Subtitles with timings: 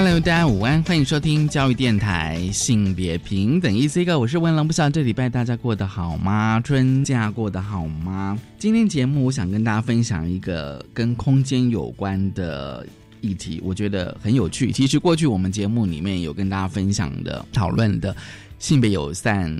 [0.00, 6.60] Hello，大家午安，欢迎收听教育电台性别平等 E C 哥我是温龙，不知道这礼拜大家过得好吗？
[6.64, 8.38] 春假过得好吗？
[8.60, 12.86] 今天节目我想跟大家分享一个跟空间有关的
[13.22, 14.70] 议题，我觉得很有趣。
[14.70, 18.14] 其实过去我们节目里面有跟大家分享的、讨论的
[18.60, 19.52] 性别友善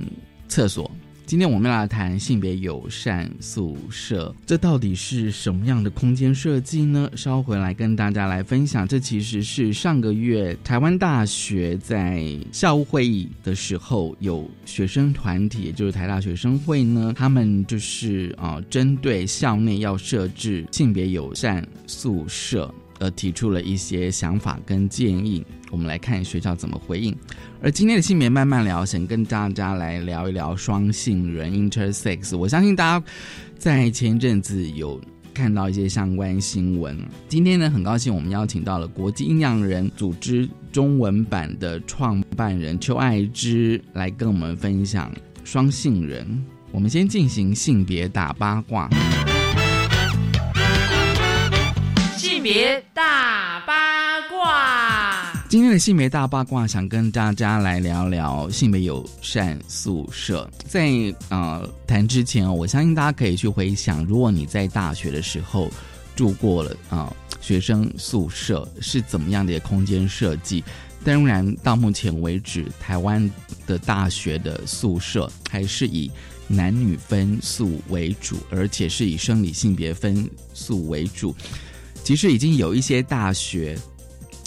[0.47, 0.89] 厕所。
[1.29, 7.11] 今天我们来谈性别友善宿舍，这到底是什么样的空间设计呢？
[7.15, 8.89] 稍回来跟大家来分享。
[8.89, 25.45] 这其实是上个月台湾大学在校务会议的时候，有学生团体，也就是台大学生会呢，他们就是啊，针对校内要设置性别友善宿舍，呃，提出了一些想法跟建议。
[25.71, 27.15] 我们来看学校怎么回应。
[27.63, 32.37] 而今天的性别慢慢聊，想跟大家来聊一聊双性人 （intersex）。
[32.37, 33.07] 我相信大家
[33.59, 35.01] 在前阵子有
[35.35, 36.99] 看到一些相关新闻。
[37.29, 45.13] 今天呢，很高兴我们邀请到了国际阴阳人组织中文版的创办人邱爱之来跟我们分享
[45.45, 46.45] 双性人。
[46.71, 48.89] 我们先进行性别大八卦。
[52.17, 54.88] 性别大八卦。
[55.49, 60.49] 今天的性别大八卦，想跟大家来聊聊性别友善宿舍。
[60.67, 60.91] 在
[61.31, 65.71] 呃谈之前哦，我相信大家可以去回想，如果你在大学的时候
[66.15, 67.11] 住过了啊
[67.41, 70.63] 学生宿舍是怎么样的一个空间设计。
[71.03, 73.31] 当然，到目前为止，台湾
[73.67, 76.11] 的大学的宿舍还是以
[76.47, 81.35] 男女分宿为主，而且是以生理性别分宿为主。
[82.05, 83.79] 其实已经有一些大学。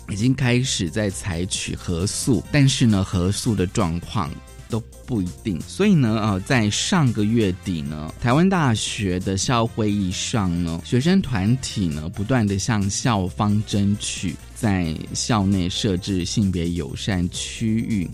[0.09, 4.29] 已经开始在采取合宿，但是呢，合宿的状况
[4.69, 5.59] 都不一定。
[5.61, 18.09] 所以呢，呃，在上个月底呢，台湾大学的校会议上呢，学生团体呢，不断的向校方争取在校内设置性别友善区域。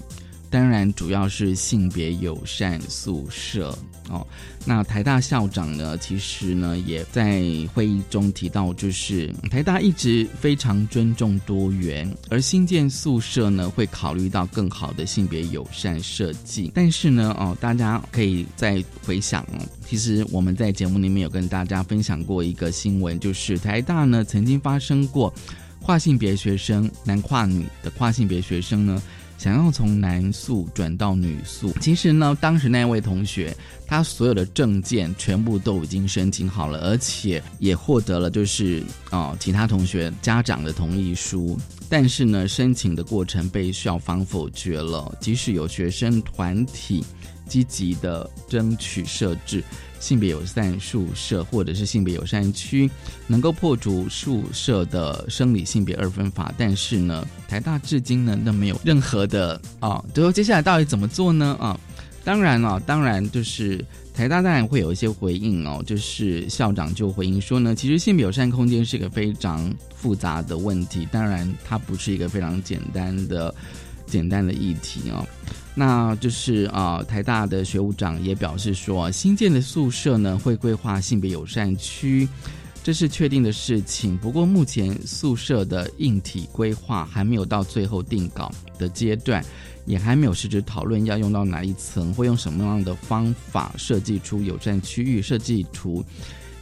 [0.49, 3.77] 当然，主要是性别友善宿舍
[4.09, 4.25] 哦。
[4.65, 7.41] 那台大校长呢，其实呢也在
[7.73, 16.71] 会议中提到，就是台大一直非常尊重多元，而新建宿舍呢会考虑到更好的性别友善设计。
[16.73, 19.45] 但是呢，哦，大家可以再回想，
[19.85, 25.33] 其实我们在节目里面有跟大家分享过一个新闻，就是台大呢曾经发生过
[25.81, 29.01] 跨性别学生男跨女的跨性别学生呢。
[29.37, 33.55] 想要从男宿转到女宿，其实呢，当时那位同学
[33.85, 47.05] 他所有的证件全部都已经申请好了，而且也获得了就是啊其他同学家长的同意书，但是呢，申请的过程被校方否决了，即使有学生团体
[47.47, 49.63] 积极的争取设置。
[49.99, 52.87] 性别友善宿舍或者是性别友善区，
[53.25, 61.57] 能够破除宿舍的生理性别二分法，但是呢，台大至今呢都没有任何的啊，就说接下来到底怎么做呢？
[61.59, 61.75] 啊，
[62.23, 63.83] 当然了，当然就是
[64.13, 73.53] 台大当然会有一些回应哦，就是校长就回应说呢，其实性别友善空间是一个非常复杂的问题，当然它不是一个非常简单的
[74.05, 75.25] 简单的议题哦。
[75.79, 82.27] 那就是啊，台大的学务长也表示说，新建的宿舍呢会规划性别友善区，
[82.83, 84.17] 这是确定的事情。
[84.17, 89.45] 不过目前宿舍的硬体规划还没有到最后定稿的阶段，
[89.85, 96.03] 也还没有实质讨论要用到哪一层，会用什么样的方法设计出友善区域设计图。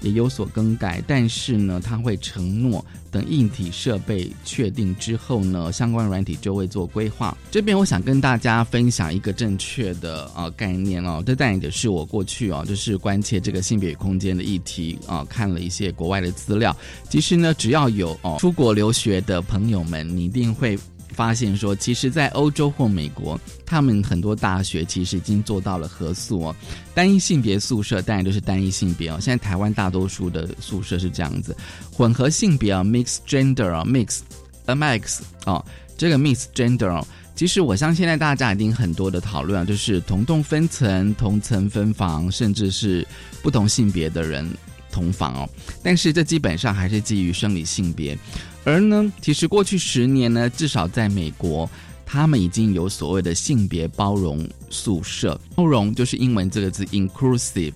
[0.05, 7.35] 也有所更改，但是呢，他会承诺等硬体设备确定之后呢，相关软体就会做规划。
[7.49, 16.75] 这边我想跟大家分享一个正确的呃概念哦，这当然也是我过去哦，就是关切这个性别与空间的议题啊，看了一些国外的资料。
[17.09, 20.77] 其实呢，只要有哦出国留学的朋友们，你一定会。
[21.15, 26.55] 发现说，其实，在欧洲或美国，他们很多大学其实已经做到了合宿哦，
[26.93, 29.17] 单一性别宿舍当然就是单一性别哦。
[29.21, 31.55] 现在台湾大多数的宿舍是这样子，
[31.91, 35.65] 混合性别啊，mixed gender 啊，mix，a mix 哦，
[35.97, 43.07] 这个 mixed gender 哦，其实我相信现在大家已经很多的讨论啊，就是同栋分层、同层分房，甚至是
[43.41, 44.45] 不同性别的人
[44.91, 45.49] 同房哦，
[45.81, 48.17] 但是这基本上还是基于生理性别。
[48.65, 51.69] 而呢，其实过去十年呢，至少在美国，
[52.05, 55.39] 他们已经有所谓的性别包容宿舍。
[55.55, 57.73] 包容就是英文这个字 inclusive，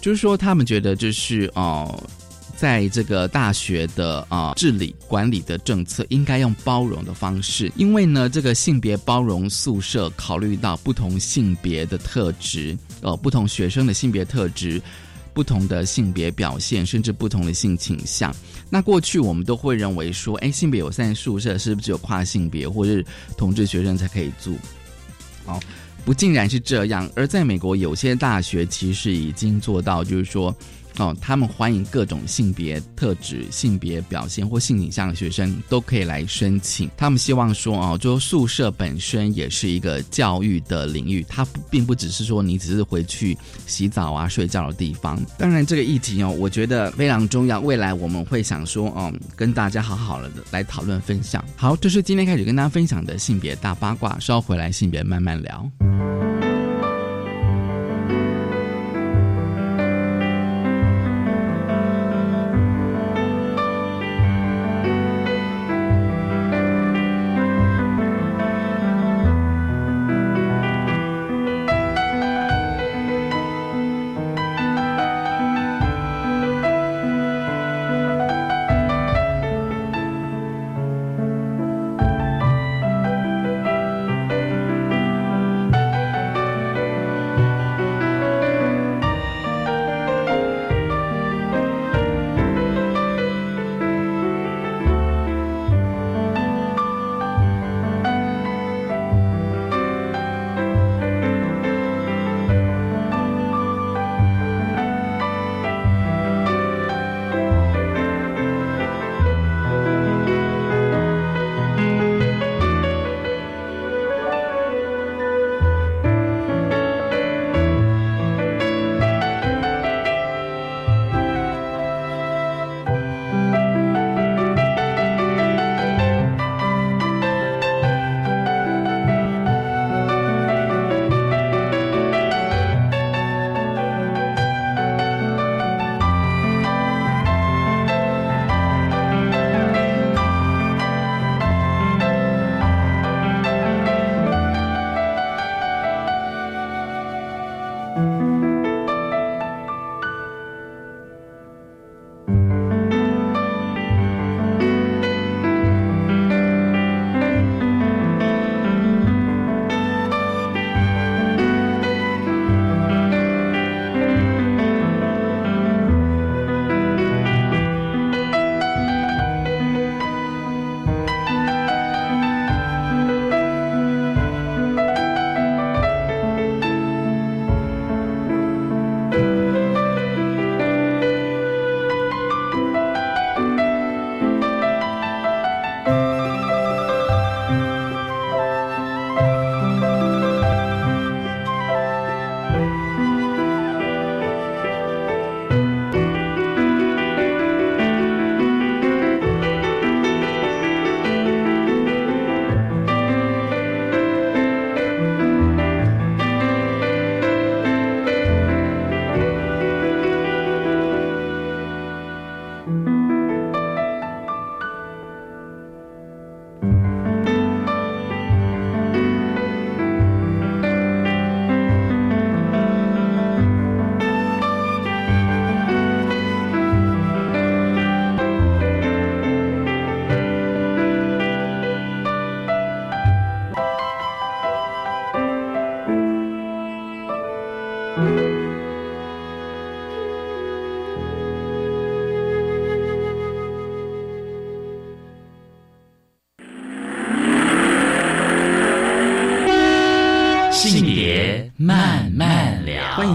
[0.00, 1.98] 就是说他们觉得就是哦。
[2.58, 14.80] 在这个大学的啊治理管理的政策，应该用包容的方式，因为呢，这个性别包容宿舍考虑到不同性别的特质，呃，不同学生的性别特质，
[15.36, 18.34] 不同的性别表现，甚至不同的性倾向。
[18.70, 23.04] 那过去我们都会认为说，哎，性别友善宿舍是不是只有跨性别或是
[23.36, 24.56] 同志学生才可以住？
[25.44, 25.60] 好，
[26.06, 27.06] 不尽然是这样。
[27.14, 30.56] 而在美国，有些大学其实已经做到，就是说。
[30.98, 36.90] 哦，他们欢迎各种性别特质、性别表现或性倾向的学生都可以来申请。
[36.96, 45.20] 他们希望说，哦，就宿舍本身也是一个教育的领域，它并不只是说你只是回去洗澡啊、睡觉的地方。
[45.38, 47.60] 当然，这个议题哦，我觉得非常重要。
[47.60, 51.44] 未来我们会想说，哦，跟大家好好的来讨论分享。
[51.56, 54.18] 好，这是今天开始跟大家分享的性别大八卦。
[54.18, 56.35] 稍回来，性别慢慢聊。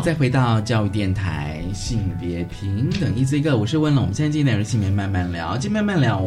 [0.01, 4.05] 再回到教育电台，性别平等一 Z 个，我是温龙。
[4.05, 6.19] 我们现在进来是性别慢慢聊，今天慢慢聊，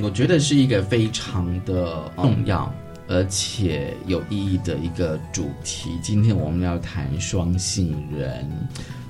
[0.00, 2.72] 我觉得是一个非常的重要
[3.08, 5.90] 而且有意义的一个主题。
[6.00, 8.48] 今天我们要谈双性人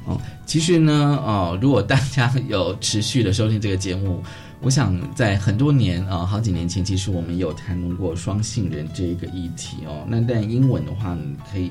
[0.07, 0.19] 哦。
[0.47, 4.23] 其实呢，哦，如果大家有持续的收听这个节目，
[4.63, 10.07] 我想在很多年啊，好几年前，其实我们有谈论过双性人这一个议题哦。
[10.09, 11.71] 那但英文的话，你可以，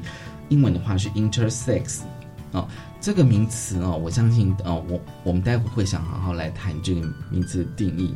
[0.50, 2.02] 英文的话是 intersex。
[2.52, 2.68] 哦，
[3.00, 8.16] 这个名词哦，我相信哦，我我们待会会想好好来谈这个名词的定义。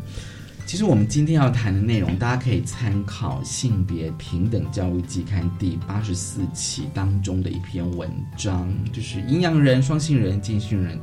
[0.65, 10.97] 其实我们今天要谈的内容，大家可以参考《性别平等教育季刊》第八十四期当中的一篇文章，就是阴阳人、双性人、进性人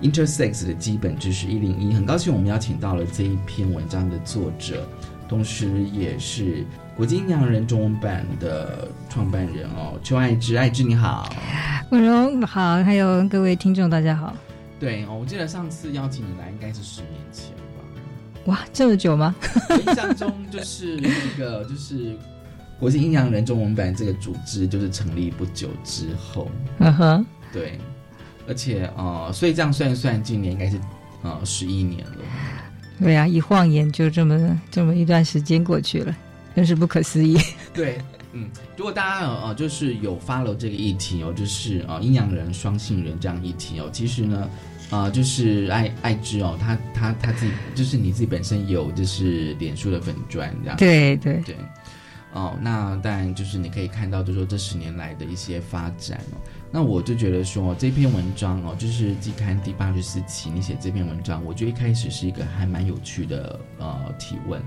[0.00, 1.92] （intersex） 的基本知识一零一。
[1.92, 4.86] 很高兴我们邀请到了这一篇文章的作者，
[5.28, 6.64] 同时也是
[6.96, 10.56] 国际阴阳人中文版的创办人哦，邱爱芝。
[10.56, 11.28] 爱芝你好，
[11.92, 14.34] 文荣好，还有各位听众大家好。
[14.80, 17.84] 对哦，我记得上次邀请你来应该是十年前吧。
[18.46, 19.34] 哇，这么久吗？
[19.68, 22.16] 我印象中就是那个，就是
[22.80, 26.50] 国际阴阳人中文版这个组织，就是成立不久之后。
[26.78, 27.78] 嗯哼，对，
[28.48, 30.80] 而且呃，所以这样算一算，今年应该是
[31.20, 32.16] 呃十一年了。
[33.00, 36.16] 对啊，一晃眼就这么这么一段时间过去了，
[36.56, 37.38] 真是不可思议。
[37.74, 38.00] 对，
[38.32, 44.48] 嗯，如果大家呃就是有 follow 这个议题哦，就是呃阴阳人、双性人这样议题哦，其实呢。
[44.90, 50.76] 啊，就是爱爱之哦，他他他自己，就是你自己本身有就是脸书的粉砖这样。
[50.76, 51.56] 对对对。
[52.34, 56.36] 哦，那当然就是你可以看到，就说这十年来的一些发展哦。
[56.70, 64.60] 那我就觉得说这篇文章哦，就是季刊第八十四期你写这篇文章，我觉得一开始是一个还蛮有趣的呃提问，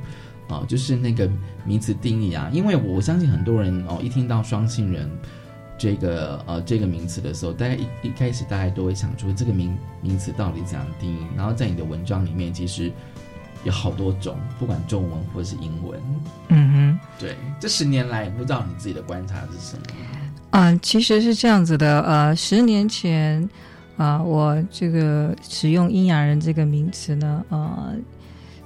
[0.49, 1.29] 哦，就是那个
[1.63, 5.09] 名词定义啊，因为我相信很多人哦一听到双性人。
[5.77, 11.17] 这个呃，这个名词的时候，大家一一开始大家都会想出这个名名词到底怎样定义。
[11.35, 12.89] 然后在你的文章里面，其实
[13.65, 15.99] 有好多种，不管中文或者是英文。
[16.47, 19.83] 嗯哼，对，这十年来，不知道你自己的观察是什么？
[20.51, 22.01] 啊，其实是这样子的。
[22.03, 23.47] 呃，十年前
[23.97, 27.93] 啊，我这个使用阴阳人这个名词呢，呃，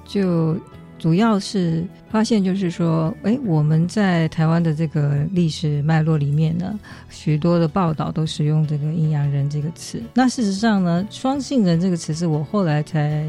[0.06, 0.56] 就。
[1.00, 6.78] 主要是发现，就是说，哎，我们在台湾的这个历史脉络里面呢，
[7.08, 10.02] 许多的报道都使用这个“阴阳人”这个词。
[10.12, 13.24] 那事实上呢，“双性人”这个词是我后来才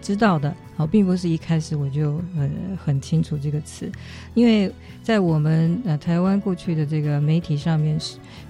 [0.00, 2.50] 知道的，好，并不是一开始我就很
[2.82, 3.92] 很清楚这个词，
[4.32, 4.72] 因为
[5.02, 8.00] 在我们呃台湾过去的这个媒体上面，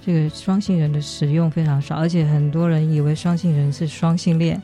[0.05, 4.61] 这个“双性人”的使用非常少，而且很多人以为双性人是双性恋，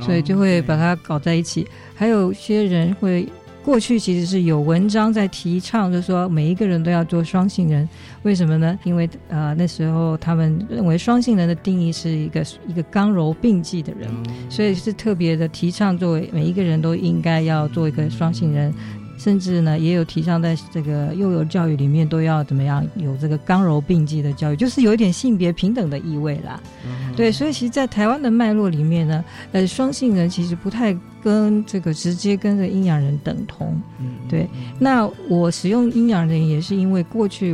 [0.00, 1.68] 所以就会把它搞在一起。
[1.94, 3.28] 还有些人会。
[3.62, 7.88] 过去其实是有文章在提倡，就是说每一个人都要做双性人，
[8.22, 8.78] 为什么呢？
[8.84, 14.08] 因为呃那时候他们认为双性人的定义是一个一个刚柔并济的人，
[14.48, 18.74] 所以是特别的提倡作为每一个人都应该要做一个双性人。
[19.22, 26.58] 甚至呢，也有提倡在这个幼儿教育里面都要怎么样有这个刚柔并济的教育，就是有一点性别平等的意味啦。
[27.14, 29.22] 对，所以其实，在台湾的脉络里面呢，
[29.52, 33.78] 呃，双性人其实不太跟这个直接跟着阴阳人等同。
[34.26, 34.48] 对，
[34.78, 37.52] 那我使用阴阳人也是因为过去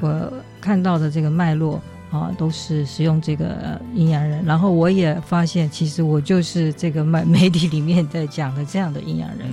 [0.00, 1.80] 我看到的这个脉络
[2.10, 9.48] 啊，都是使用这个阴阳人，然后我也发现，其实我就是这个媒 媒体里面在讲的这样的阴阳人。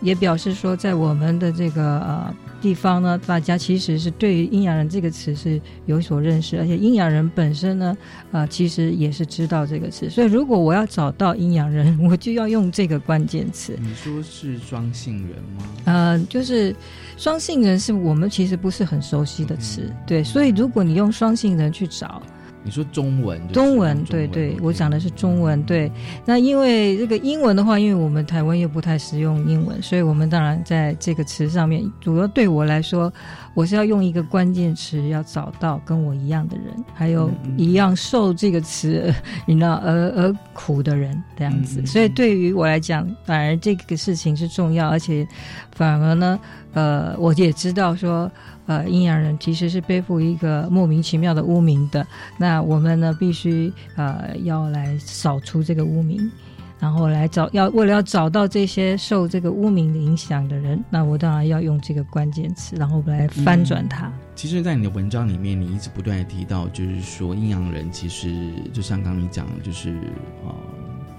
[0.00, 7.96] 也表示说，在我们的这个呃地方呢，大家其实是对于“阴阳人”这个词是有所认识，而且阴阳人本身呢，
[8.30, 10.08] 啊，其实也是知道这个词。
[10.10, 13.76] 所以，如果我要找到阴阳人，我就要用这个关键词。
[13.80, 15.64] 你说是双性人吗？
[15.84, 16.74] 呃，就是
[17.16, 20.22] 双性人是我们其实不是很熟悉的词，对。
[20.22, 22.22] 所以，如果你用双性人去找。
[22.66, 23.40] 你说中文？
[23.52, 25.62] 中文，对对，我讲的是中文。
[25.62, 25.88] 对，
[26.24, 33.12] 那因为这个英文的话，因为我们台湾又不太使用英文，所以我们当然在这个词上面，主要对我来说，
[33.56, 39.10] 我是要用一个关键词，要找到跟我一样的人，还有一样受这个词，
[39.46, 41.84] 你知道，而而苦的人这样子。
[41.86, 45.26] 所以对于我来讲，反而这个事情是重要，而且
[45.72, 46.38] 反而呢，
[46.74, 48.30] 呃，我也知道说。
[48.68, 52.04] 呃，阴阳人其实是背负一个莫名其妙的污名的。
[52.36, 56.28] 那我们呢，必须呃要来扫除这个污名，
[56.78, 64.12] 然后来找要为了要找到这些受这个污名的影响的人，那我当然要用这个关键词，然后来翻转它。
[64.34, 69.98] 其实，在你的文章里面，你一直不断的提到，就是说阴阳人其实就像刚你讲，就是
[70.44, 70.54] 呃，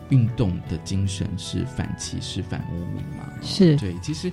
[0.10, 3.26] 运动的精神是反歧视、反污名嘛。
[3.42, 4.32] 是对，其实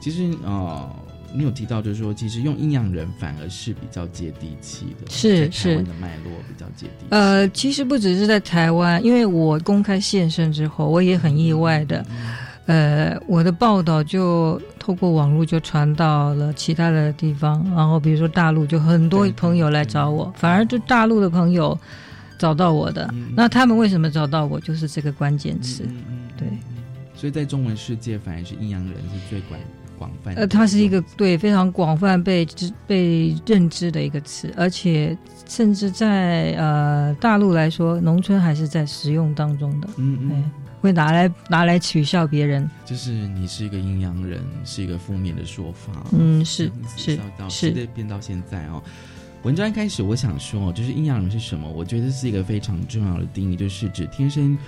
[0.00, 0.94] 其实呃。
[1.36, 7.06] 你有提到，就是说，其实用阴阳人反而是比较接地气的，是是的脉络比较接地。
[7.10, 12.06] 呃，其实不只是在台湾，因为我公开现身之后，我也很意外的，
[12.64, 21.78] 呃，我的报道就透过网络就传到了其他的地方，然后比如说大陆，就很多朋友来找我，反而就大陆的朋友
[22.38, 24.58] 找到我的，那他们为什么找到我？
[24.58, 25.86] 就是这个关键词，
[26.36, 26.48] 对。
[27.14, 29.58] 所以在中文世界，反而是阴阳人是最管。
[29.98, 35.16] 广泛呃，它是一个对非常广泛被知被认知的一个词，而且
[35.48, 39.88] 甚至在呃大陆来说，农村还是在使用当中的。
[39.96, 40.50] 嗯嗯，
[40.80, 42.68] 会拿来拿来取笑别人。
[42.84, 46.04] 就是你是一个阴阳人，是一个负面的说法。
[46.12, 48.82] 嗯，是是是，是变到现在哦。
[49.42, 51.70] 文章一开始我想说，就是阴阳人是什么？
[51.70, 54.58] 我觉得是一个非常重要的定义，就是指天生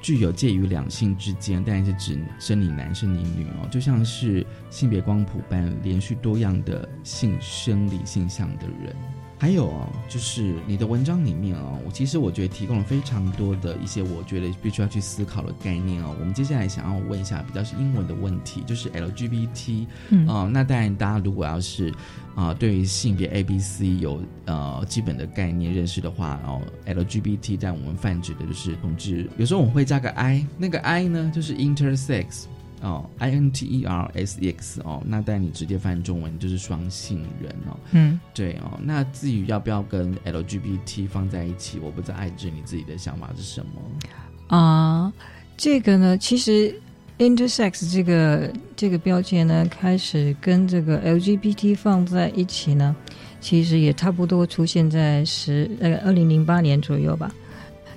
[0.00, 8.94] 具有介于两性之间，但是指生理男生理女哦，就像是性别光谱般连续多样的性生理现象的人。
[9.40, 16.16] 还有哦，就是你的文章里面哦，我其实我觉得提供了非常多的一些我觉得必须要去思考的概念哦。
[16.18, 19.86] 我们接下来想要问一下比较是英文的问题，就是 LGBT
[20.26, 21.94] 啊，那当然大家如果要是
[22.34, 32.46] 啊对于性别 A B C 有呃基本的概念认识的话哦，LGBT 在我们泛指的就是同志，有时候我们会加个 I，那个 I 呢就是 intersex。
[32.80, 37.76] 哦，I N T E R S E X 哦，那带你直接翻中文就是双性人哦。
[37.90, 38.78] 嗯，对哦。
[38.82, 45.12] 那至于要不要跟 L G B T 放在一起，我不知道爱智你自己的想法是什么啊？
[45.56, 46.72] 这个呢，其实
[47.18, 52.94] intersex 这个这个标签呢，开始跟这个 L G B T 放在一起呢，
[53.40, 57.34] 其实也差不多出现在十呃二零零八年左右吧。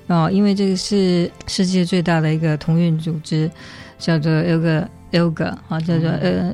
[0.07, 3.49] 哦，因为这个是世界最大的一个同运组织。
[4.01, 6.53] 叫做 Eoga，Eoga 啊，叫做呃，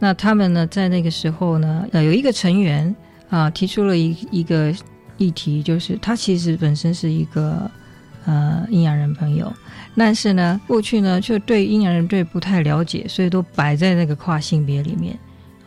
[0.00, 2.94] 那他们呢，在那个时候呢，呃，有一个成员
[3.30, 4.74] 啊，提出了一一个
[5.16, 7.70] 议题，就是他其实本身是一个
[8.26, 9.52] 呃阴阳人朋友，
[9.96, 15.16] 但是呢，过去呢，就对阴阳人队不太了解，所以都摆在那个跨性别里面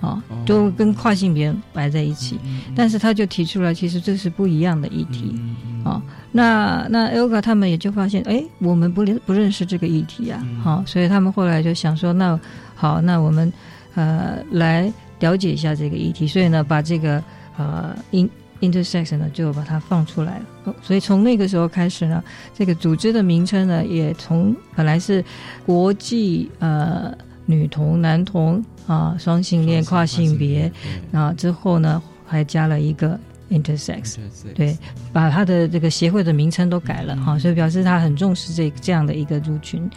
[0.01, 2.38] 啊，都跟跨性别摆在一起，
[2.75, 5.39] 但是他就提出来，其实这是不一样的议题。
[5.86, 6.01] 啊。
[6.34, 12.39] 那那 Elga 他们也就发现，哎，我们不认不认识这个议题啊，好，所以他们后来就想说，那
[12.74, 13.51] 好，那我们
[13.96, 17.22] 呃来了解一下这个议题，所以呢，把这个
[17.58, 18.29] 呃 in
[18.62, 20.74] intersection 呢就把它放出来了。
[20.81, 25.22] 所以从那个时候开始呢，这个组织的名称呢也从本来是
[25.65, 27.13] 国际呃
[27.46, 30.72] 女同男同啊双性恋跨性别
[31.12, 33.20] 啊之后呢还加了一个。
[33.51, 34.16] Intersex，
[34.56, 34.77] 对，
[35.12, 39.90] 把他的这个协会的名称都改了哈，所以表示他很重视这这样的一个族群，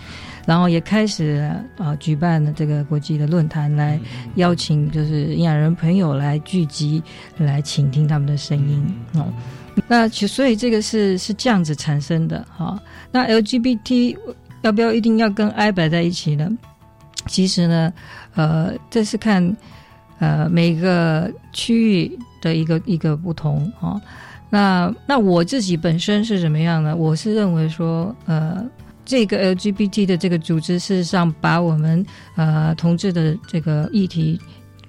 [0.44, 3.96] 然后也开始啊举办了这个国际的论坛，来
[4.34, 7.00] 邀请就是阴阳人朋友来聚集，
[7.38, 9.32] 来倾听他们的声音哦。
[9.86, 12.76] 那其所以这个是是这样子产生的哈。
[13.12, 14.16] 那 LGBT
[14.62, 16.50] 要不要一定要跟 I 摆在一起呢？
[17.26, 17.92] 其实呢，
[18.34, 19.56] 呃，这是看
[20.18, 22.18] 呃每个区域。
[22.44, 23.98] 的一个一个不同哈，
[24.50, 26.94] 那那我自己本身是怎么样呢？
[26.94, 28.62] 我是认为说，呃，
[29.02, 32.04] 这个 LGBT 的这个组织，事实上把我们
[32.36, 34.38] 呃同志的这个议题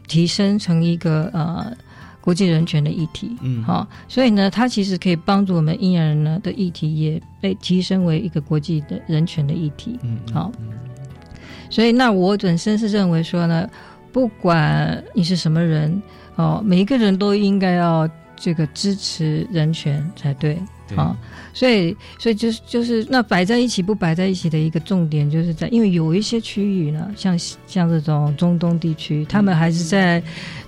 [0.06, 1.72] 提升成一个呃
[2.20, 10.52] 国际人权的议题，嗯，好，所以呢，它其实可以帮助我们阴阳人呢的议题也被提升为一个国际的人权的议题，嗯，好，
[11.76, 13.70] 所以那我本身是认为说呢，
[14.14, 16.02] 不管你是什么人。
[16.38, 20.58] 哦，每一个人都应该要这个支持人权才对
[20.96, 21.16] 啊，
[21.54, 30.22] 所以所以就是就是那摆在一起不摆在一起的一个重点，就是在因为有一些区域呢，像像这种中东地区，他们还是在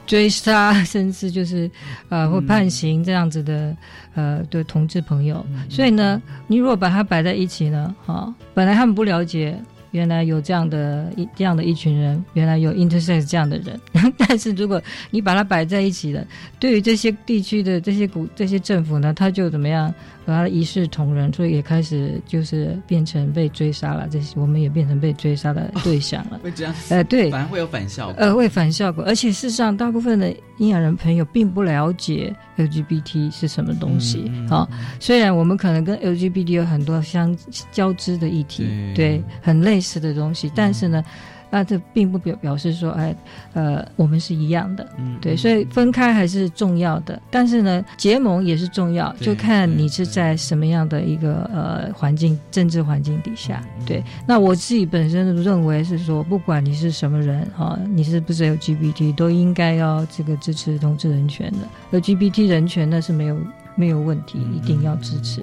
[0.06, 1.70] 追杀， 甚至就是
[2.10, 3.76] 呃会判刑这样子的
[4.16, 9.58] 呃对同志朋友，所以呢，你如果把它摆在一起呢，哈，本来他们不了解。
[9.92, 13.80] 原来有这样的一这样的一群人，原来有 intersex 这样的人，
[14.18, 16.26] 但是如果你把它摆在一起了，
[16.60, 19.94] 对于这些地区的这些股这些政府呢，他就怎么样？
[20.28, 24.10] 把他一视同仁，所以也开始就是变成被追杀了。
[24.12, 26.38] 这些我们也变成被追杀的对象了。
[26.44, 26.76] 会这样？
[26.90, 28.16] 呃，对，反而会有反效果。
[28.18, 29.06] 呃， 会反效果。
[29.06, 34.68] 而且事实上，大部分的阴阳人朋友并不了解 LGBT 是什么东西啊。
[35.00, 37.34] 虽然我们可能跟 LGBT 有很多相
[37.72, 41.02] 交织的议题，对，很类似的东西，但是呢。
[41.50, 43.16] 那这并不表表示说，哎，
[43.54, 47.22] 呃，我们是一样的，嗯，对，所以分开还是重要的。
[47.32, 53.64] 但是呢，结盟也是重要，就看你是在什么样的一个呃环境、政治环境底下。
[53.86, 63.38] 对，那我自己本身认为是说，不管你是什么人啊，你是不是 LGBT，都应该要这个支持同志人权的，LGBT 人权那是没有
[63.76, 65.42] 没有问题，一定要支持。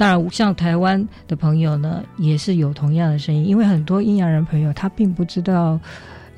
[0.00, 3.46] 当然，像台湾的朋友呢，也是有同样的声音。
[3.46, 5.78] 因为很多阴阳人朋友，他并不知道，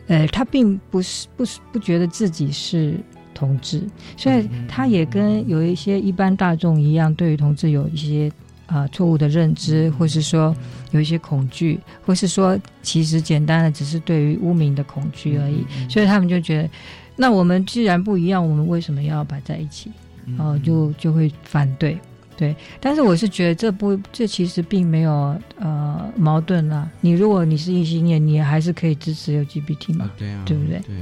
[0.09, 2.97] 呃，他并不是不是不觉得自己是
[3.33, 3.81] 同志，
[4.17, 8.29] 所以他也跟有一些一般大众一样，对于同志有一些
[8.67, 10.53] 啊错误的认知，或是说
[10.91, 15.65] 有一些恐惧，或是说其实简单的只是对于污名的恐惧而已。
[15.89, 16.71] 所以他们就觉得，
[17.15, 19.89] 那我们既然不一样，我们为什么要摆在一起？
[20.37, 21.97] 哦，就就会反对。
[22.37, 26.89] 对，但是我是觉得这不，这其实并没有呃矛盾啦。
[27.01, 30.11] 你如果你是异性恋，你还是可以支持 LGBT 嘛？
[30.17, 30.79] 对啊，对不对？
[30.81, 30.97] 对，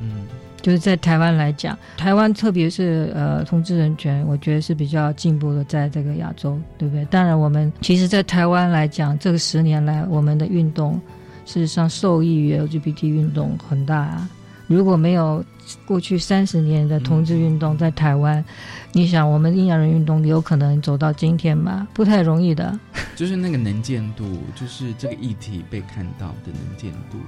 [0.00, 0.26] 嗯，
[0.60, 7.04] 就是在台湾来讲，台湾特别是呃同志人权，我觉得是比较进步的，在这个亚洲，对不对？
[7.06, 11.00] 当然，我们其实，在台湾来讲，这个十年来，我们的运动
[11.46, 14.28] 事实上受益于 LGBT 运动很大啊。
[14.66, 15.44] 如果没有
[15.84, 18.44] 过去三十年的同志运动在台湾，
[18.92, 21.86] 你想我们阴阳人运动有可能走到今天吗？
[21.92, 22.78] 不太容易的。
[23.14, 24.24] 就是那个能见度，
[24.54, 27.18] 就是这个议题被看到的能见度。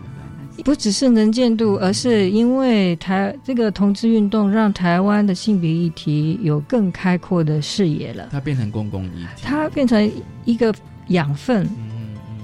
[0.64, 8.28] 不只是能见度，而是因为台这个同志运动让台湾的性别议题有更开阔的视野了。
[8.32, 10.10] 它变成公共议题，它变成
[10.44, 10.74] 一个
[11.08, 11.68] 养分，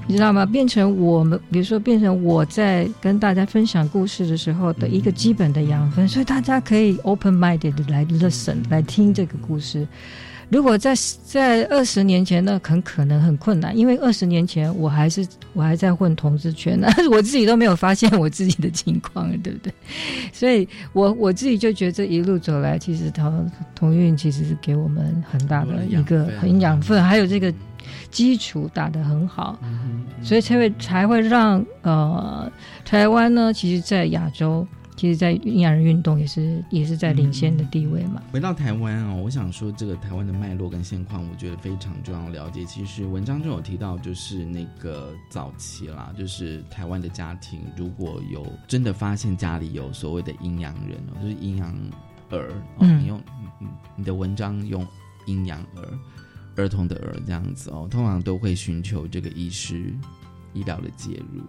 [0.06, 0.44] 你知道吗？
[0.44, 9.86] 变成我们，比如说变成我在跟大家分享故事的时候的一个基本的养分，所以大家可以 open minded 来 listen 来听这个故事。
[10.50, 19.72] 如果在在二十年前，那很可能很困难，因为二十年前我还是我还在混同志圈呢， 我自己都没有发现我自己的情况，对不对？
[20.32, 27.52] 所以我我自己就觉得这一路走来，其实同同运其实是给我们很大的一个很养分，还有这个
[28.14, 29.58] 基础打得很好，
[30.22, 32.50] 所以才会才会让呃
[32.84, 34.66] 台湾呢，其实，在亚洲。
[34.96, 38.22] 其实，在阴阳人运动也是也是在领先的地位嘛。
[38.30, 42.64] 回到台湾哦，我想说这个台湾的脉络跟现况，我觉得非常重要了解。
[42.64, 51.76] 其实文章中有提到，就是那个早期啦，就是台湾的家庭如果有真的发现家里有所谓的阴阳人哦，就是阴阳
[52.30, 53.20] 儿哦，你用
[53.58, 54.86] 你你的文章用
[55.26, 55.82] 阴阳儿
[56.56, 59.92] 儿童的儿这样子哦，通常都会寻求这个医师
[60.52, 61.42] 医疗的介入。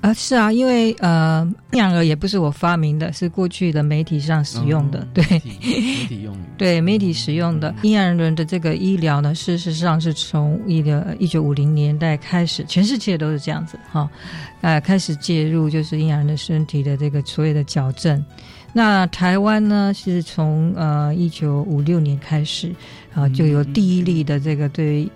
[0.00, 7.74] 啊，是啊，因为呃，阴阳儿也不是我发明的，是过去的媒体上使用的，对，媒体用语， 对，媒体使用的。
[7.82, 14.10] 阴阳人的这个医疗呢，事实上是从一个一九五零年代开始，全世界都是这样子哈，
[14.60, 18.22] 呃，开始介入就是阴阳人的身体的这个所谓的矫正。
[18.76, 22.74] 那台湾呢，是从呃一九五六年开始
[23.14, 25.08] 啊，就有第一例的这个对。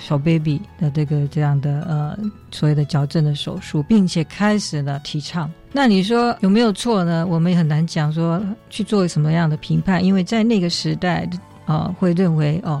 [0.00, 2.16] 小 baby 的这个这样的呃
[2.52, 5.50] 所谓的矫正的手术，并且开始了提倡。
[5.72, 7.26] 那你说有没有错呢？
[7.26, 11.28] 我们也很难讲说去做什么样的评判，因为在那个时代
[11.64, 12.80] 啊，会认为哦，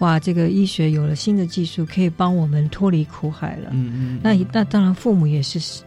[0.00, 3.68] 哇，这个医学有了新的技术，可以帮我们脱离苦海了。
[3.70, 4.20] 嗯嗯。
[4.20, 5.84] 那那当然，父母也是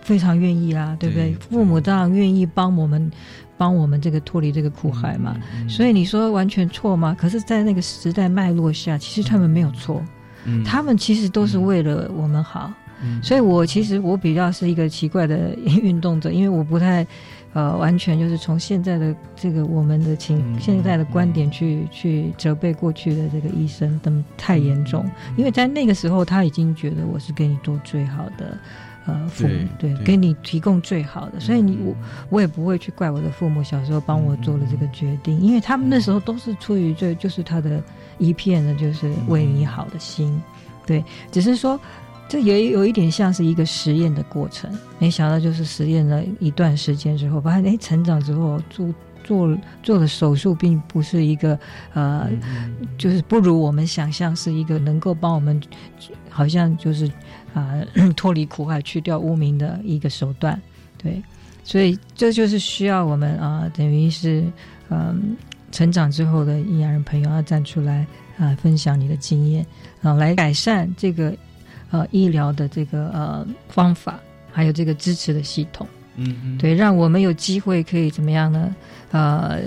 [0.00, 1.32] 非常愿意啦，对不对？
[1.34, 3.08] 父母当然愿意帮我们。
[3.56, 5.36] 帮我们这个脱离这个苦海嘛，
[5.68, 7.16] 所以你说完全错吗？
[7.18, 10.02] 可是，在那个时代脉络下，其实他们没有错，
[10.64, 12.72] 他们其实都是为了我们好。
[13.22, 17.06] 所以我其实我比较是一个奇怪的运动者，因为我不太
[17.52, 25.04] 呃完全就是从现在的这个我们的情现在的观点去去责备过去的这个医生，他们太严重，
[25.36, 28.58] 因为在那个时候他已经觉得我是给你做最好的。
[29.06, 31.94] 呃，父母对给你提供最好的，所以你我
[32.30, 37.82] 我也不会去怪我的父母小时候帮我做了这个决定，因为他们那时候都是出于这就是他的
[38.16, 40.42] 一片的，就是为你好的心，
[40.86, 41.78] 对，只是说
[42.26, 51.58] 这也有一点像是一个实验的过程，没想到就是实验了一段时间之后，发现哎，成长之后做做做的手术并不是一个
[51.92, 52.26] 呃，
[52.96, 55.60] 就是不如我们想象是一个能够帮我们，
[56.30, 57.10] 好像就是。
[57.54, 57.80] 啊，
[58.16, 60.60] 脱离苦海、去掉污名的一个手段，
[60.98, 61.22] 对，
[61.62, 64.44] 所以这就是需要我们啊，等于是
[64.90, 65.36] 嗯，
[65.70, 68.04] 成长之后的阴阳人朋友要站出来
[68.36, 69.64] 啊，分享你的经验
[70.02, 71.32] 啊，来改善这个
[71.90, 74.18] 呃医疗的这个呃方法，
[74.52, 75.86] 还有这个支持的系统，
[76.16, 78.74] 嗯嗯，对，让我们有机会可以怎么样呢？
[79.12, 79.60] 呃，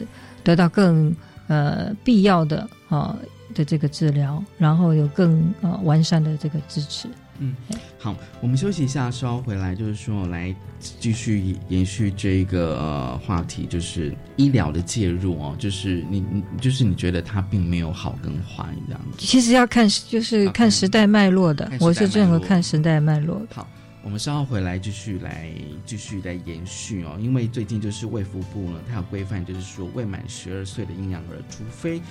[0.44, 1.16] 得到更
[1.48, 3.18] 呃必要的啊
[3.56, 7.08] 的这个治疗，然后有更呃完善的这个支持。
[7.40, 7.56] 嗯，
[8.00, 19.18] 好，我们休息一下，稍回来就是说来继续延续这个呃话题，就是医疗的介入哦，就是你你就是你觉得它并没有好跟坏这样子。
[19.20, 23.42] 其实要看就是看时代脉络的，我是这个看时代脉络。
[23.54, 23.68] 好，
[24.04, 25.52] 我们稍后回来继续来
[25.86, 32.02] 继续来延续哦，因为最近就是卫福部呢，它有规范，就是说未满十二岁的婴儿，除非。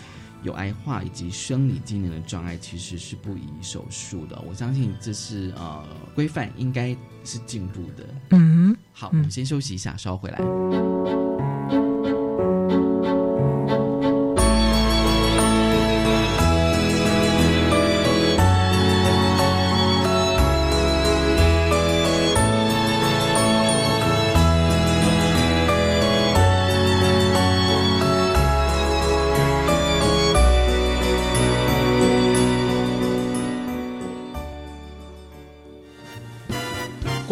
[0.42, 4.40] 有癌化以及生理机能的障碍，其实是不宜手术的。
[4.46, 8.07] 我相信这是呃规范，应该是进步的。
[8.31, 10.86] 嗯，好，我们先休息一下，稍后回来。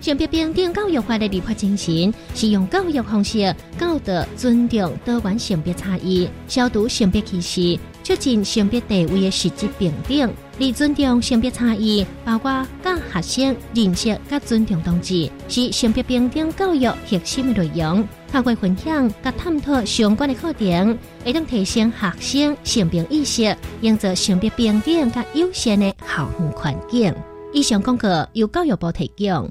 [0.00, 10.32] 性别平等教育法的立法精神是用教育方式教导尊重多元性别差异，消除性别歧视，促进性别地位的实质平等。
[10.58, 18.06] 而尊重性别差异，包括教学生认识、甲尊重同志，是性别平等教育核心的内容。
[18.32, 27.14] 透过分享、甲探讨相关的课程，会当提升学生性别意识，营造性别平等甲友善的校园环境。
[27.52, 29.50] 以上广告由教育部提供。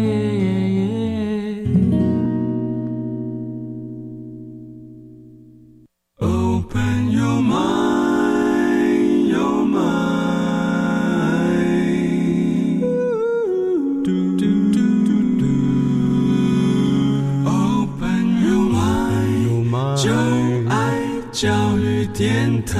[22.21, 22.77] 电台，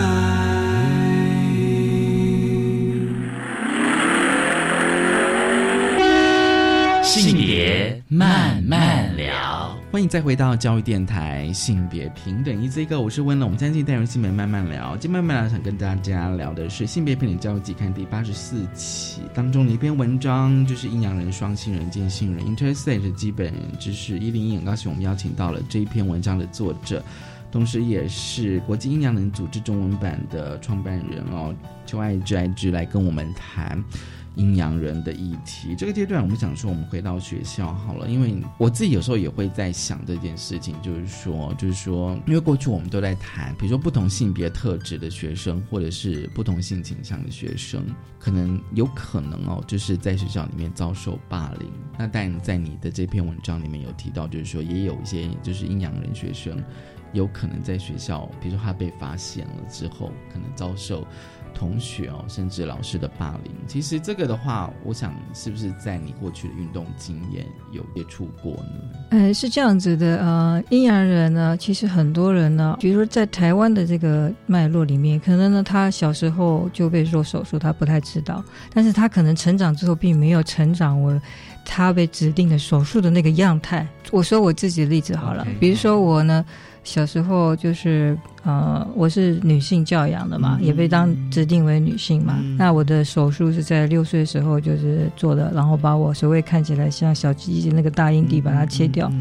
[7.01, 9.75] 性别慢慢聊。
[9.91, 13.47] 欢迎再回到教育电台，性别平等一 Z 哥，我是温龙。
[13.47, 24.55] 我们将近带入性别慢慢聊，今天慢慢聊想跟大家聊的是《性别平等教育季刊》第八十四期当中的一篇文章，就是阴阳人、双性人、见性人 （Intersex 基本知识一零一）。
[24.61, 27.03] 很高兴我们邀请到了这一篇文章的作者。
[27.51, 31.53] 同时，也是国际阴阳人组织中文版的创办人哦，
[31.85, 33.83] 邱爱之爱之来跟我们谈
[34.35, 35.75] 阴阳人的议题。
[35.75, 47.85] 这个阶段，我们想说，我们回到学校好了，因为我自己有时候也会在想这件事情，就是说，就是说，因为过去我们都在谈，比如说不同性别特质的学生，或者是不同性倾向的学生，
[48.17, 51.69] 可能有可能哦，就是在学校里面遭受霸凌。
[51.99, 56.57] 那但在你的这篇文章里面有提到，就是说，也有一些就是阴阳人学生。
[57.13, 61.05] 有可能在学校，比如说他被发现了之后，可能遭受
[61.53, 63.53] 同学哦，甚至老师的霸凌。
[63.67, 68.99] 其实这个的话，我想是不是在你过去的运动经验有接触过呢？
[69.09, 78.41] 呃，是这样子的，呃，阴阳人呢，其实很多人呢，比如说在台湾的这个脉络里面，可能呢他小时候就被做手术，他不太知道，
[78.73, 81.19] 但是他可能成长之后并没有成长为
[81.65, 83.85] 他被指定的手术的那个样态。
[84.11, 86.45] 我说我自己的例子好了，比如说我呢。
[86.83, 92.43] 小时候就是呃，我是女性教养的嘛，也被当指定为女性嘛。
[92.57, 99.11] 那我的手术是在六岁的时候就是做的，然后把我所谓看起来像小鸡鸡那个大阴蒂把它切掉。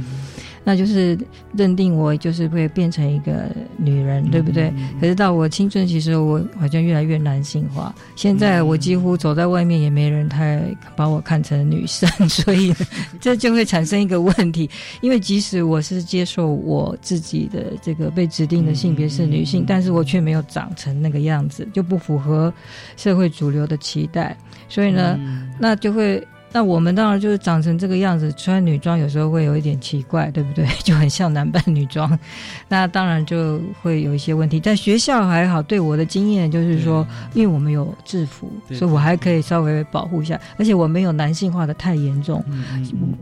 [0.63, 1.19] 那就是
[1.55, 4.73] 认定我就是会变成一个女人，对不对？
[5.01, 7.95] 可是到我青春期时候，我好像越来越男性化。
[8.15, 10.63] 现在我几乎走在外面也没人太
[10.95, 12.75] 把我看成女生， 所以
[13.21, 14.69] 这就会产生一个问题。
[15.01, 22.53] 因为即使我是接受我自己的这个被指定的性别是女性，但是我却没有长成那个样子，就不符合
[22.97, 24.37] 社会主流的期待。
[24.69, 25.19] 所以呢，
[25.59, 26.23] 那就会。
[26.53, 30.67] 那我们当然就是长成这个样子，穿女装有时候会有一点奇怪，对不对？
[30.83, 32.19] 就很像男扮女装，
[32.69, 34.59] 那当然就会有一些问题。
[34.59, 42.45] 在学校还好，对我的经验就是说，因为我们有制服，所以我还可以稍微保护一下，而且我没有男性化的太严重。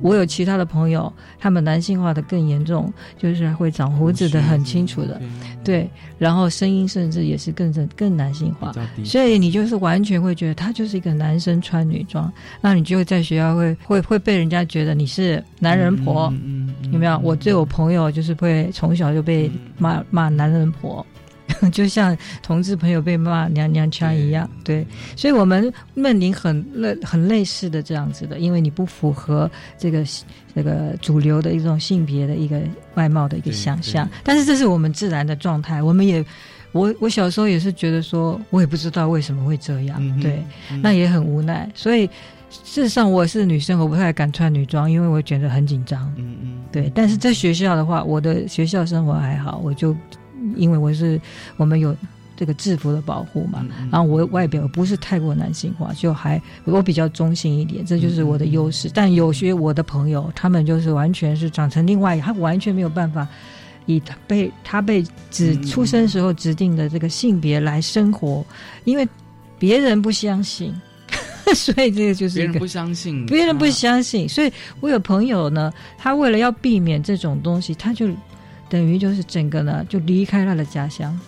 [0.00, 5.20] 我有其他的朋友，他们男性化的更严重，就是会长胡子的很清楚的，
[5.62, 8.72] 对，然后声音甚至也是更更男性化，
[9.04, 13.17] 所以你就是完全会觉得他就是一个男生穿女装，那你就会在。
[13.18, 17.18] 在学校会会会被人家觉得你是男人婆，嗯有没有？
[17.18, 21.04] 我对我朋友就是会从小就被骂骂男人婆，
[21.72, 24.48] 就像同志朋友被骂娘娘腔一样。
[24.62, 30.04] 对，所以我们面临很类很类似的这样子的，因为你不符合这个
[30.54, 32.60] 这个主流的一种性别的一个
[32.94, 36.24] 外貌的一个想象，但是这是我们自然的状态，我们也。
[36.72, 40.44] 我我小时候也是觉得说，我也不知道为什么会这样，对，
[40.82, 41.66] 那也很无奈。
[41.74, 42.08] 所以
[42.50, 46.12] 事实上，我是女生，我不太敢穿女装，因为我觉得很紧张。
[46.16, 46.90] 嗯嗯，对。
[46.94, 49.94] 但是在学校的话，我的学校生活还好，我就
[50.56, 51.20] 因为我是
[51.56, 51.94] 我们有
[52.36, 58.90] 这个制服的保护嘛，然后我外表不是太过男性化，就还我比较中性一点，这就是我的优势。
[58.94, 63.26] 但有些我的朋友，他们就是完全是长成另外，他完全没有办法。
[63.86, 68.44] 以他被他被指出生时候指定的这个性别来生活，
[68.84, 69.08] 因为
[69.58, 70.74] 别人不相信，
[71.54, 74.28] 所以这个就是别人不相信，别人不相信。
[74.28, 78.08] 所以我有朋友呢，他为了要避免这种东西，他就
[78.68, 81.18] 等于就是整个呢就离开他的家乡。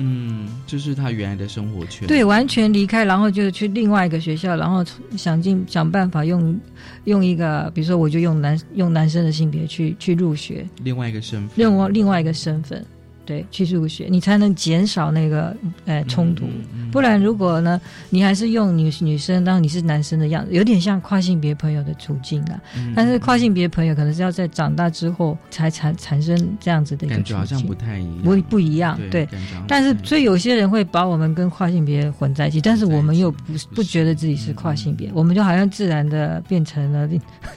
[0.00, 4.84] 嗯，就是他原来的生活圈，对，完全离开，然后就是去另外一个学校，然后
[5.16, 6.56] 想尽想办法用
[7.04, 12.84] 用一个，比如说我就用男用男生的性别去去入学，另外一个身份，另外另外一个身份。
[13.28, 16.46] 对，去入学，你才能减少那个呃冲突。
[16.90, 22.58] 不然，如果呢，你还是用女女生当你是男生的样子，有点像跨性别朋友的处境啊。
[22.96, 28.98] 但是跨性别朋友可能是要在长大之后才产产生这样子的一个感觉，好像不太一样，不不一样。
[29.10, 29.28] 对，
[29.66, 37.06] 但是所以有些人会把我们跟跨性别混在一起，但是我们又不不觉得自己是跨性别，我们就好像自然的变成了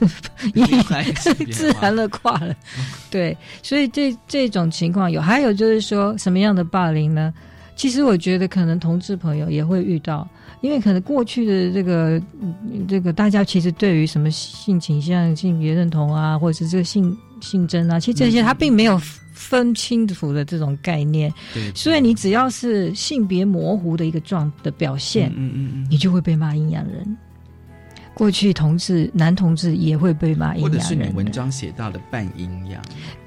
[1.50, 2.54] 自然的跨了。
[3.10, 5.50] 对，所以这这种情况有，还有。
[5.61, 7.32] 就是说什么样的霸凌呢？
[7.74, 10.28] 其实我觉得可能同志朋友也会遇到，
[10.60, 12.20] 因为可能过去的这个
[12.86, 19.00] 这个大家其实对于什么性倾向、性别认同啊，或者是这个性性征啊，其实这些他并没有
[19.32, 21.32] 分清楚的这种概念。
[21.54, 27.16] 对，所以你只要是性别模糊的一个状的表现，嗯嗯嗯，你就会被骂阴阳人。
[28.12, 32.80] 过去同志男同志也会被骂阴阳人，或者是你文章写到的半阴阳。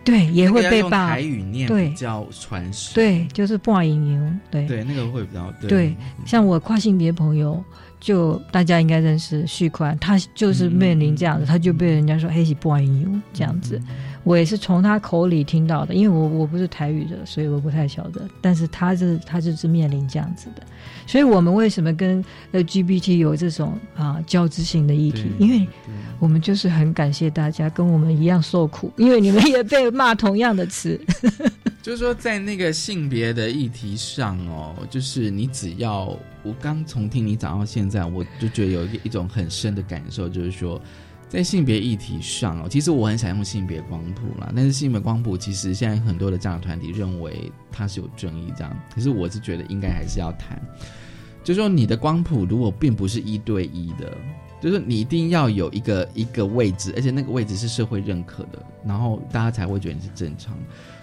[0.05, 1.09] 对，也会被骂。
[1.09, 2.93] 台语念比较传神。
[2.93, 4.39] 对，就是半阴阳。
[4.51, 5.67] 对对，那个会比较对。
[5.67, 7.61] 对像我跨性别朋友，
[7.99, 13.81] 就大家应该认识旭宽，他就是面临这样子，他就被人家说黑是半阴阳这样子。
[14.25, 18.27] 我也是从他口里听到的，因为我我不是台语的，所以我不太晓得。
[18.41, 20.63] 但是他是他就是面临这样子的，
[21.05, 25.31] 所以我们为什么跟 LGBT 有这种啊交织性的议题？
[25.37, 25.67] 因为
[26.19, 30.99] 我们就是很感谢大家跟我们一样受苦，因为你们也被骂同样的词。
[31.83, 40.81] 就是说，在那个性别的议题上哦，就是你只要我刚从听你讲到现在，我就觉得有一一种很深的感受，就是说。
[41.35, 50.61] 在性别议题上哦，其实我很想用性别光谱啦，但是性别光谱其实现在很多的这样团体认为它是有争议这样，可是我是觉得应该还是要谈，
[51.43, 54.17] 就是说你的光谱如果并不是一对一的，
[54.61, 60.57] 就是你一定要有一个一个位置，而且那个位置是社会认可的，然后大家才会觉得你是正常。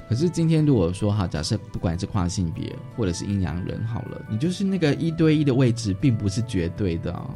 [0.09, 7.31] 可是今天如果说哈，假设不管是跨性别或者是阴阳人好了，你就是那个一对一的位置并不是绝对的啊。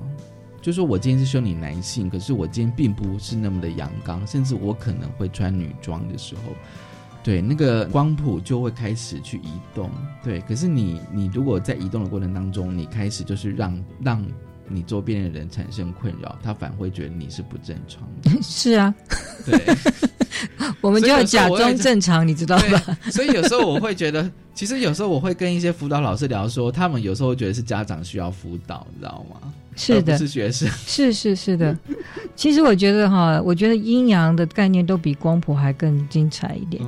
[0.67, 6.53] 就说我今天是说你男性，可是我今天并不是那么的阳刚，甚至我可能会穿女装的时候，
[7.23, 9.89] 对那个光谱就会开始去移动。
[10.25, 14.27] 对，可是你你如果在移动的过程当中，你开始就是让让
[14.67, 18.31] 你周边的人产生困扰，他反而会觉得你是不正常的。
[18.43, 18.93] 是啊，
[19.45, 19.77] 对，
[20.83, 22.99] 我们就要假装正常，你知道吧？
[23.09, 29.53] 所以有时候我会觉得，其实有时候我会跟一些辅导老师聊，说他们有时候觉得是家长需要辅导，你知道吗？
[29.77, 31.77] 是的，是学生，是是是的。
[32.35, 36.83] 其实我觉得哈，我觉得阴阳的概念都比光谱还更精彩一点。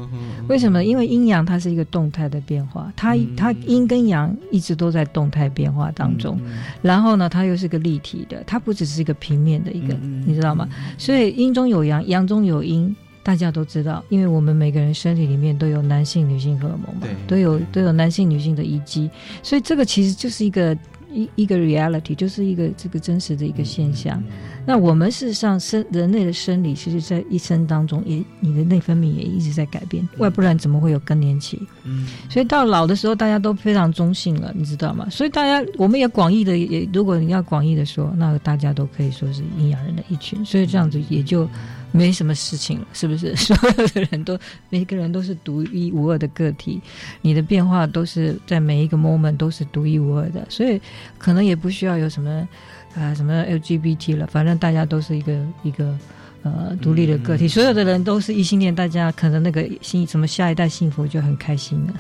[0.48, 0.83] 为什么？
[0.83, 6.40] 因为阴阳它是一个动态的变化，它它阴跟阳一直都在动态变化当中。
[6.81, 10.66] 然后呢，它又是个立体的，它不只是一个平面的一个，你知道吗？
[10.96, 12.97] 所以阴中有阳，阳中有阴，
[13.29, 19.11] 大家都知道，因为我们每个人身体里面都有男性、女性荷尔蒙嘛，都有都有男性、女性的遗迹，
[19.43, 20.74] 所以这个其实就是一个。
[21.11, 24.22] 一一个 reality 就是一个这个真实的一个现象。
[24.66, 31.59] 那我们事实上生人类的生理，其实，在一生当中也你的内分泌也一直在改变，外不然怎么会有更年期？
[31.85, 35.09] 嗯，所以到老的时候，大家都非常中性了，你知道吗？
[35.11, 41.49] 所以大家我们也广义的也，如果你要广义的说，那大家都可以说是阴阳人的一群，所以这样子也就。
[41.93, 43.34] 没什么事情，是不是？
[43.36, 46.80] 所有的人都，每个人都是独一无二的个体，
[47.22, 50.80] 你的变化都是在每一个 moment 都是独一无二的，所以
[51.16, 52.49] 可能也不需要有什么
[52.95, 55.97] 啊什么 LGBT 了，反正大家都是一个一个
[56.43, 61.95] 呃独立的个体，所有的人都是异性恋，大家可能那个新什么下一代幸福就很开心了。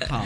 [0.08, 0.24] 好，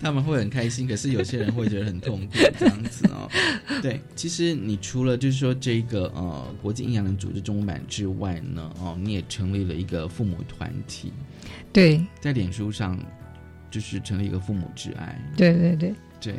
[0.00, 3.28] 他们会很开心，可是有些人会觉得很痛苦，这样子哦。
[3.80, 11.12] 对，其实你除了就是说这个呃国际阴阳人组织中文版之外呢，哦，你也成立了一个父母团体，
[11.72, 12.98] 对，在脸书上
[13.70, 15.94] 就是成立一个父母之爱，对对对。
[16.20, 16.34] 对，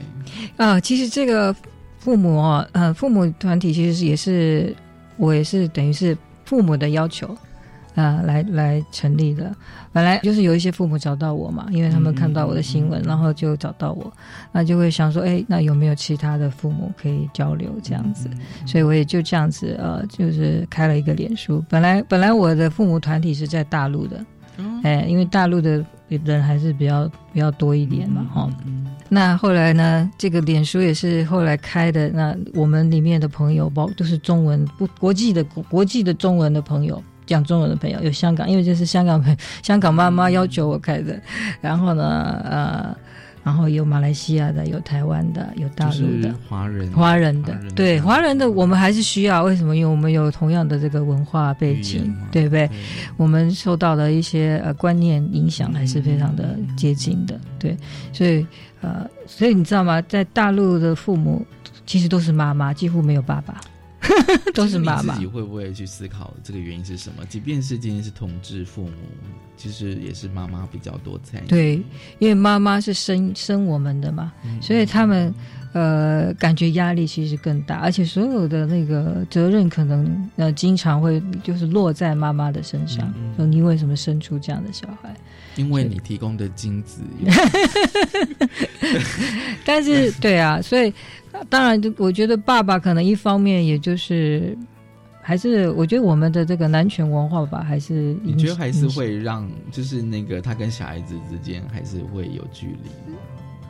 [0.57, 1.55] 啊，其实这个
[1.99, 4.75] 父母哦，呃，父母团体其实也是
[5.17, 7.35] 我也是等于是父母的要求。
[7.95, 9.55] 啊，来来成立的，
[9.93, 14.11] 本来就是有一些父母找到我嘛，因为他们看到我的新闻，然后就找到我，
[14.51, 18.29] 那就会想说，哎，那有没有其他的父母可以交流这样子？
[18.65, 21.63] 所以我也就这样子，呃，就是开了一个脸书。
[21.69, 24.19] 本来本来我的父母团体是在大陆的，
[24.83, 28.49] 哎，因为大陆的人还是比较比较多一点嘛，哈。
[29.09, 37.01] 那后来呢，这个脸书也是后来开的，那我们里面的朋友包都是中文不国际的国际的中文的朋友。
[37.27, 41.19] 讲中文的朋友有香港，因为这是香港朋香港妈妈要求我开的。
[41.59, 42.95] 然后呢，呃，
[43.45, 49.43] 然后有马来西亚的，有台湾的，有大陆的华人，华人的，对华人的我们还是需要。
[49.43, 49.77] 为什么？
[49.77, 52.67] 因为我们有同样的这个文化背景，对不对？
[53.17, 57.77] 我们受到的一些呃观念影响还是非常的接近的，对。
[58.11, 58.43] 所以
[58.81, 60.01] 呃，所以你知道吗？
[60.01, 61.45] 在大陆的父母
[61.85, 63.61] 其实都是妈妈，几乎没有爸爸。
[64.53, 67.25] 都是妈妈，自己会不会去思考这个原因是什么？
[67.27, 68.91] 即便是今天是同志父母，
[69.57, 71.47] 其实也是妈妈比较多参与。
[71.47, 71.75] 对，
[72.19, 74.31] 因为妈妈是生生我们的嘛，
[74.61, 75.33] 所以他们
[75.73, 83.13] 呃感觉压力其实更大，而且所有的那个责任可能呃经常会就是落在妈妈的身上。
[83.35, 85.15] 说你为什么生出这样的小孩？
[85.55, 87.01] 因为你提供的精子。
[89.65, 90.93] 但是对啊，所以。
[91.49, 94.57] 当然，就我觉得爸爸可能一方面，也就是
[95.21, 102.89] 还是我觉得我们的这个男权文化吧，还是你觉得还是会让，就是那个他跟小孩子之间还是会有距离。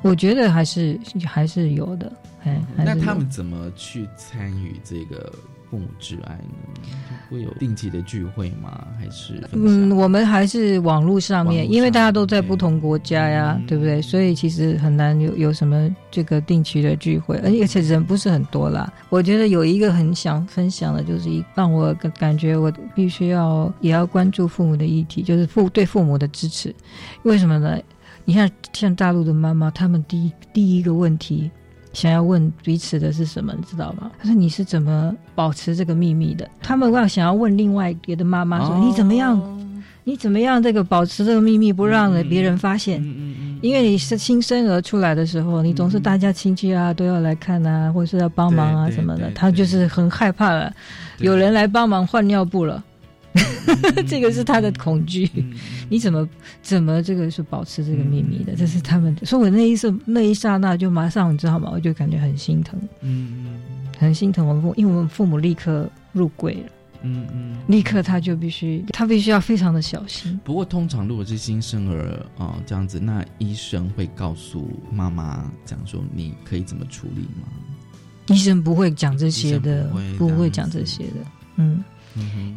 [0.01, 2.11] 我觉得还是还是有的，
[2.43, 5.33] 哎，那他们怎么去参与这个？
[5.75, 6.95] 父母之爱呢？
[7.29, 8.87] 会有定期的聚会吗？
[8.97, 14.01] 还是嗯，我们还是网络上面，因为大家都在不同国家呀，对不对？
[14.01, 18.89] 所以其实很难有有什么这个定期的聚会，而且人不是很多啦。
[19.09, 26.73] 我觉得有一个很想分享的，就是一让我感觉我必须要也要关注父母的议题，就是父对父母的支持。
[27.23, 27.77] 为什么呢？
[28.23, 31.51] 你看，像大陆的妈妈，他们第一第一个问题。
[31.95, 34.11] 想要问彼此的是什么，你知道吗？
[34.19, 36.47] 他说你是怎么保持这个秘密的？
[36.61, 39.41] 他们要想要问另外别的妈妈说你怎么样？
[40.03, 43.01] 你怎么样这个保持这个秘密不让别人发现？
[43.61, 50.71] 因为你是新生儿出来的时候，你总是大家亲戚啊都要来看啊，或者是要帮忙啊什么的，他就是很害怕了，
[51.17, 52.83] 有人来帮忙换尿布了。
[54.07, 55.29] 这个是他的恐惧，
[55.89, 56.27] 你怎么
[56.61, 58.55] 怎么这个是保持这个秘密的？
[58.55, 61.69] 这是他们，所以我那一瞬那一刹那就马上你知道吗？
[61.73, 63.59] 我就感觉很心疼，嗯，
[63.97, 66.69] 很心疼我们父，因为我们父母立刻入柜了，
[67.03, 70.39] 嗯嗯，立刻他就必须他必须要非常的小心。
[70.43, 77.47] 不过通常如果是新生儿啊这样子，那医生会告诉妈妈讲说你可以怎么处理吗？
[78.27, 81.25] 医生不会讲这些的，不会讲这些的，
[81.57, 81.83] 嗯。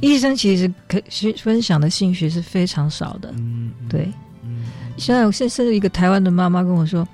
[0.00, 1.00] 医生其实可
[1.36, 4.09] 分享的兴趣是非常少的，嗯对。
[4.96, 7.06] 现在甚至一个台湾的妈妈跟我说，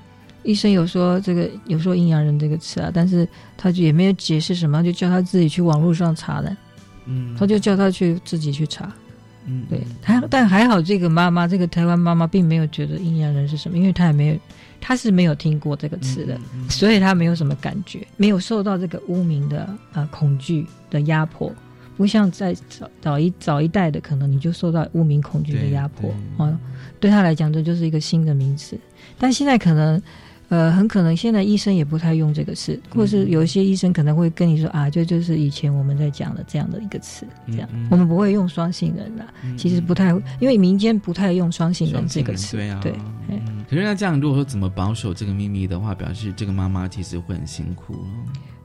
[0.43, 3.29] 医生有说这个有说阴阳人这个词啊，但是
[3.59, 6.57] 他就也没有解释什么，就叫他自己去网络上查的。
[7.05, 8.91] 嗯，他就叫他去自己去查。
[9.45, 9.83] 嗯，对。
[10.01, 14.39] 他但还好，这个妈妈，这个台湾妈妈并没有觉得阴阳人是什么，因为她也没有，
[14.81, 16.41] 她是没有听过这个词的，
[16.71, 21.53] 所以她没有什么感觉，没有受到这个污名的啊恐惧的压迫。
[21.97, 26.59] 不像在早早一早一代的，可能你就受到污名恐惧的压迫啊。
[27.01, 28.79] 对他来讲，这就是一个新的名词。
[29.19, 30.03] 但现在可能，
[30.49, 39.25] 呃，很可能现在医生也不太用这个词，或是有一些医生可能会跟你说啊，这就是以前我们在讲的这样的一个词，这样我们不会用双性人的。
[39.57, 42.57] 其实不太，因为民间不太用双性人这个词。
[42.57, 42.93] 对啊，对。
[43.69, 47.95] 可是那这样，如果说怎么保守这个秘密的话，表示这个妈妈其实会很辛苦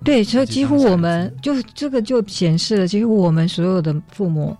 [0.03, 4.55] 对，所以几乎我们就这个就显示了，几乎我们所有的父母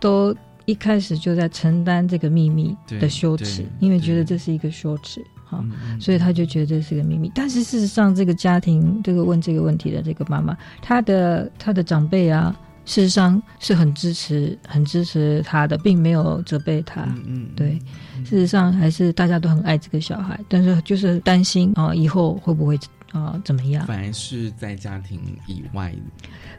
[0.00, 0.34] 都
[0.64, 5.64] 一开始就在承担这个秘密的羞耻，因为觉得这是一个羞耻，哈，
[6.00, 7.30] 所以他就觉得这是个秘密。
[7.34, 17.02] 但是事实上，这个家庭这个问这个问题的这个妈妈，她的她的长辈啊，事实上是很支持、很支持她的，并没有责备她。
[17.26, 17.78] 嗯，对，
[18.24, 22.76] 事实上还是大家都很爱这个小孩，但是就是担心啊，以后会不会。
[23.12, 23.86] 啊，怎么样？
[23.86, 25.94] 反而是在家庭以外，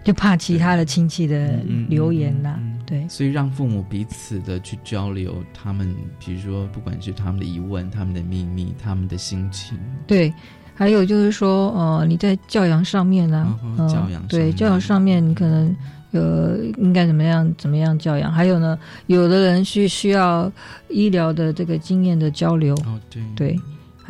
[0.04, 2.60] 就怕其他的亲戚的留言呐。
[2.86, 10.34] 对，所以让父母彼此的去交流，他们比如说不管是他们的疑问、他们的秘密、他们的心情，对。
[10.74, 15.76] 还有就是说，呃，你在教养上面呢，嗯、教养对教养上面，你可能
[16.12, 18.32] 呃应该怎么样怎么样教养？
[18.32, 20.52] 还有呢，有的人是需要
[20.90, 23.60] 医疗的这个经验的交流，哦，对对。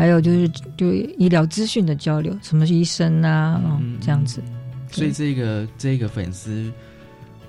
[0.01, 4.41] 还有就是就医疗资讯的交流，什么医生啊，嗯，这样子。
[4.89, 6.71] 所以这个这个粉丝。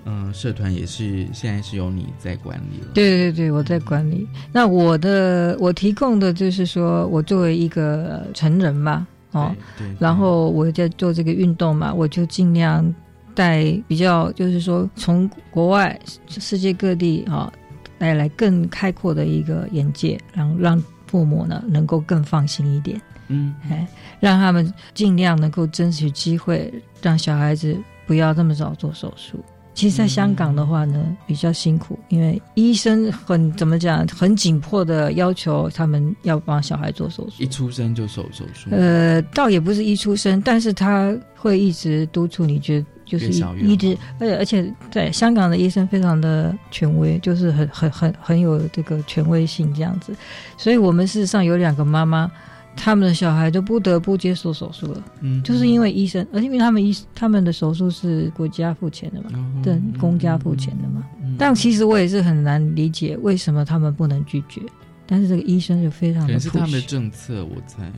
[0.05, 2.89] 嗯，社团也是现在是由你在管理了。
[2.93, 4.27] 对对对，我在管理。
[4.53, 9.55] 那我的我提供的就是说，我作为一个成人嘛，哦，
[10.01, 12.93] 然后我在做这个运动嘛，我就尽量
[13.33, 15.97] 带比较，就是说从国外
[16.27, 17.53] 世界各地啊
[17.97, 20.83] 带来更开阔的一个眼界，然后让
[21.13, 22.99] 父母呢能够更放心一点。
[23.29, 23.87] 嗯，哎，
[24.19, 29.39] 让他们尽量能够争取机会，让小孩子不要这么早做手术。
[29.75, 38.71] 其实，在香港的话呢，比较辛苦，因为医生很怎么讲，很紧迫的要求他们要帮小孩做手术，一出生就手手术。
[38.71, 42.85] 呃，倒也不是一出生，但是他会一直督促你，觉
[43.19, 50.15] 就是一直，而且而且在香港的医生非常的权威，就是很很很很有这个权威性这样子，
[50.57, 52.31] 所以我们事实上有两个妈妈。
[52.75, 61.05] 他们的小孩就不得不接受手术了，嗯，就是因为医生，而且因为他们医他们的手术是国家付钱的嘛，对，公家付钱的嘛。
[61.37, 64.63] 但其实我也是很难理解为什么他们不能拒绝，
[65.13, 67.93] 但是这个医生就非常的，是他们的政策，我猜，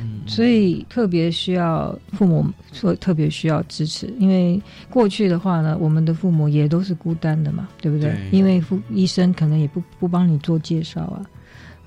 [0.00, 8.16] 嗯，所以特别需要父母说特别需要支持，因为过去的话呢，我们的父母也都是孤单的嘛，对不对？
[8.32, 11.20] 因为父医生可能也不不帮你做介绍啊。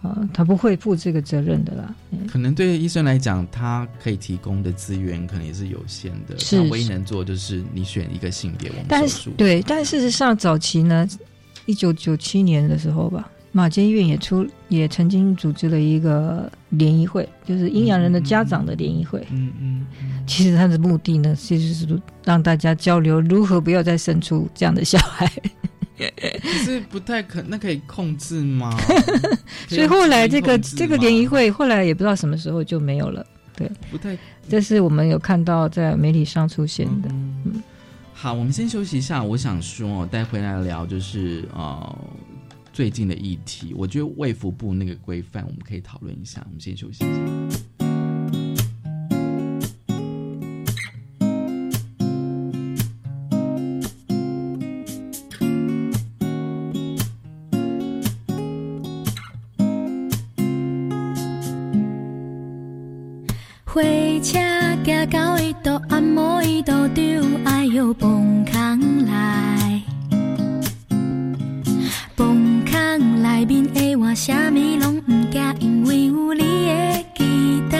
[0.03, 1.95] 啊，他不会负这个责任的啦。
[2.27, 6.37] 可能对医生来讲，他可以提供的资源可能也是有限的。
[6.37, 11.07] 是，唯一能做就是你选一个性别，我们但是对，但事实上早期呢，
[11.65, 19.25] 一九九七年的时候吧，马街医院也出也曾经组织了一个联谊会，就是阴阳人的家长的联谊会。
[19.31, 19.87] 嗯嗯。
[20.27, 25.31] 其实他的目的呢，其实是让大家交流如何不要再生出这样的小孩。
[26.41, 28.75] 可是不太可，那可以控制吗？
[29.69, 33.25] 所以后来这个这个联谊会后来也不知道什么时候就没有了。
[33.55, 34.17] 对，不太，
[34.49, 37.07] 这是我们有看到在媒体上出现的。
[37.09, 37.61] 嗯，
[38.13, 39.23] 好，我们先休息一下。
[39.23, 41.97] 我想说，待回来聊就是呃
[42.74, 43.71] 最近的议题。
[43.78, 46.41] 我觉得卫福部那个规范，我们可以讨论一下。
[46.47, 47.13] 我们先休息一下。
[63.65, 63.82] 火
[64.21, 64.39] 车
[64.84, 67.03] 行到一度，按摩一度就
[67.43, 68.22] 爱哟崩
[74.03, 77.79] 我，啥物拢毋惊，因为有你的期待。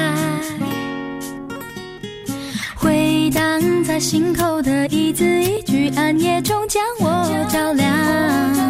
[2.76, 8.63] 回荡在心口的一字一句，暗夜中将我照亮。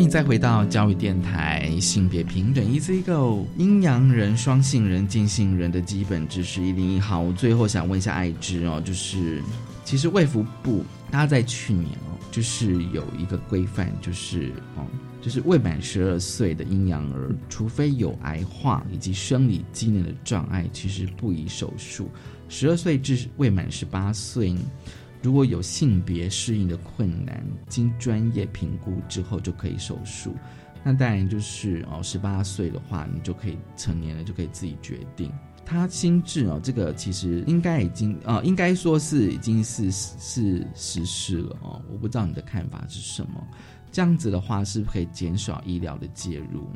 [0.00, 6.98] 欢迎再回到教育电台，性别平等 Easy Go，阴阳人、双性人、见性人的基本知识一零一。
[6.98, 9.42] 好，我最后想问一下爱芝哦，就是
[9.84, 14.86] 其实卫福部，他在去年哦，就是有一个规范，就是哦，
[15.20, 22.08] 就是未满十二岁的阴阳儿，除非有癌化以及生理机能的障碍，其实不宜手术。
[22.48, 24.56] 十二岁至未满十八岁。
[25.22, 30.34] 如果有性别适应的困难，经专业评估之后就可以手术。
[30.82, 35.30] 那当然就是哦，十八岁的话，你就可以成年了，就可以自己决定。
[35.64, 41.80] 他心智哦，这个其实应该已经呃，应该说是已经是是实施了哦。
[41.92, 43.46] 我不知道你的看法是什么。
[43.92, 46.66] 这样子的话，是不是可以减少医疗的介入？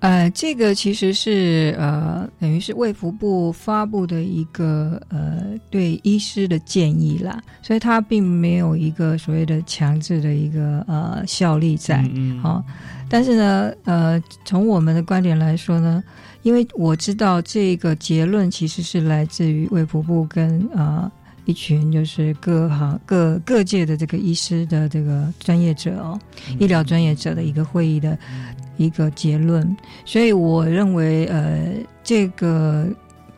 [0.00, 12.02] 呃，这个其实是呃，等于是卫福部发布的一个呃对医师的建议啦，所以它并没有一个所谓的强制的一个呃效力在，
[12.42, 12.64] 好，
[13.10, 16.02] 但是呢，呃，从我们的观点来说呢，
[16.42, 21.12] 因为我知道这个结论其实是来自于卫福部跟呃
[21.44, 26.18] 一群就是各行各各界的这个医师的这个专业者哦，
[26.58, 28.18] 医疗专业者的一个会议的。
[28.80, 31.72] 一个结论，所以我认为，呃，
[32.02, 32.86] 这个。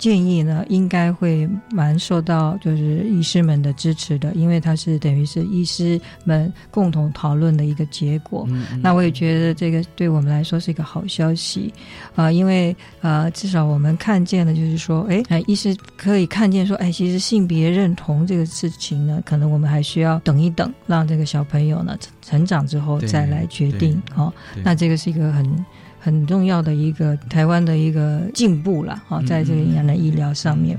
[0.03, 8.45] 建议呢，应该会蛮受到就是医师们的支持的，因为它是等于是医师们共同讨论的一个结果。
[8.83, 11.73] 那我也觉得这个对我们来说是一个好消息
[12.17, 24.03] 啊，因为呃，至少我们看见的就是说，哎，医师可以看见说，哎，其实性别认同这个事情呢，可能我们还需要等一等，让这个小朋友呢成长之后再来决定。
[24.17, 24.33] 哦，
[24.65, 25.65] 那这个是一个很。
[26.05, 30.77] 很重要的一个台湾的一个进步了哈，在这个营养的医疗上面，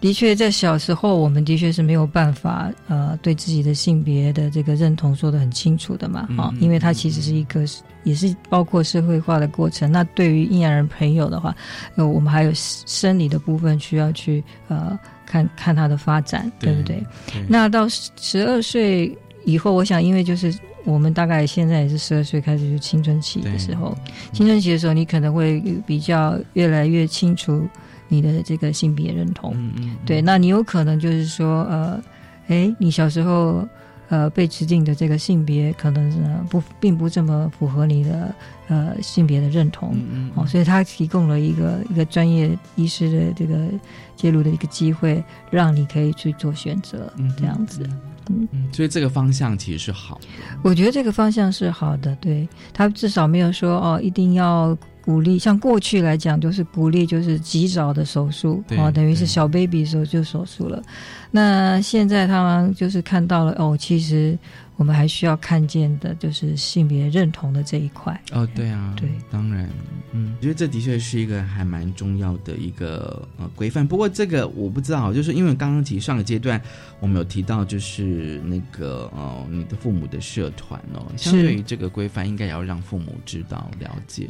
[0.00, 7.66] 的确在小时候我们的确是没有办法呃对自己的性别的这个认同说的很清楚的嘛哈，因为它其实是一个
[8.02, 9.92] 也是包括社会化的过程。
[9.92, 11.54] 那对于阴阳人朋友的话，
[11.96, 17.04] 呃我们还有生理的部分需要去呃看看他的发展，对不对？
[17.46, 19.14] 那到十二岁
[19.44, 20.50] 以后，我想因为就是。
[20.84, 23.96] 我们大概现在也是十二岁开始就青春期的时候，
[24.32, 27.66] 青春期的时候，你可能会比较越来越清楚
[28.08, 29.56] 你的这个性别认同。
[30.04, 32.02] 对，那你有可能就是说，呃，
[32.48, 33.66] 哎，你小时候
[34.08, 36.18] 呃被指定的这个性别，可能是
[36.50, 38.34] 不并不这么符合你的
[38.68, 39.96] 呃性别的认同。
[40.34, 43.68] 哦，所以他提供了一个一个专业医师的这个
[44.16, 47.88] 介入的一个机会，让你可以去做选择，这样子。
[48.28, 50.20] 嗯，所以这个方向其实是好。
[50.62, 55.38] 我觉得这个方向是好的，对他至少没有说哦，一定要鼓励。
[55.38, 60.82] 像过去来讲，就是鼓励就是及早的手术，哦，等于是小 baby 的时候就手术了。
[61.30, 64.38] 那现在他们就是看到了哦，其实。
[64.76, 68.20] 我们还需要看见的，就是性别认同的这一块。
[68.32, 69.68] 哦，对啊，对，当然，
[70.12, 73.86] 嗯，我觉得这的确是一个还蛮重要的一个呃规范。
[73.86, 76.60] 不过这个我不知道，就是因为刚刚提上个阶段，
[77.00, 84.28] 我们有提到就是那个呃，你的父母的社团哦，相对于这个规范，应该也要让父母知道了解。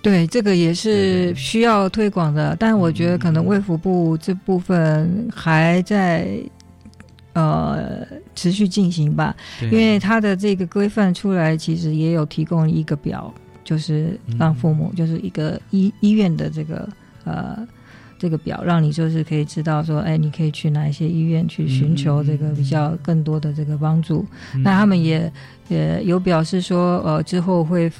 [0.00, 6.40] 对，这个也是需要推广的，但我觉得可能卫福部这部分还在。
[7.34, 13.32] 呃，持续进行吧，因为他的这个规范出来，其实也有提供一个表，
[13.62, 16.88] 就是让父母就是一个医医院的这个
[17.24, 17.58] 呃
[18.18, 24.24] 这个表，让你就是可以知道说，哎，你可以去哪一些医院去寻求这个比较更多的这个帮助。
[24.62, 25.30] 那他们也
[25.68, 27.92] 也有表示说，呃，之后会。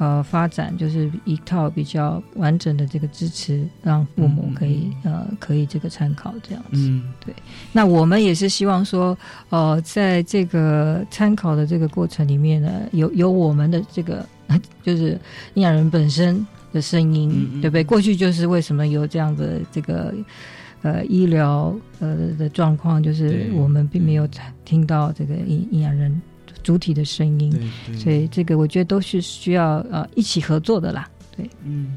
[0.00, 6.88] 呃，发展就是一套比较完整的这个支持，让父母可以呃可以这个参考这样子。
[6.88, 7.34] 嗯，对。
[7.70, 9.16] 那我们也是希望说，
[9.50, 14.26] 呃，在这个参考的这个过程里面呢，有有我们的这个
[14.82, 15.20] 就是
[15.52, 17.84] 营养人本身的声音，对不对？
[17.84, 20.14] 过去就是为什么有这样的这个
[20.80, 24.26] 呃医疗呃的状况，就是我们并没有
[24.64, 26.22] 听到这个营营养人。
[26.62, 31.08] 主体的声音，所以这个我觉得都是需要呃一起合作的啦。
[31.36, 31.96] 对，嗯，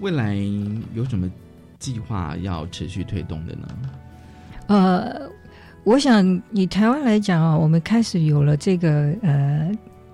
[0.00, 0.34] 未来
[0.94, 1.30] 有什么
[1.78, 3.68] 计划要持续推动的呢？
[4.66, 5.28] 呃，
[5.84, 9.70] 我想以台湾来讲啊，我们开始有了这个呃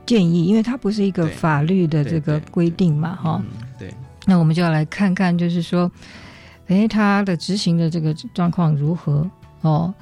[0.06, 3.42] 建议，因为它不是一个法律的这个规定嘛，哈。
[3.78, 3.92] 对。
[4.26, 5.90] 那我们就要来看看，就是说，
[6.68, 9.28] 哎，它的执行的这个状况如何
[9.60, 9.92] 哦。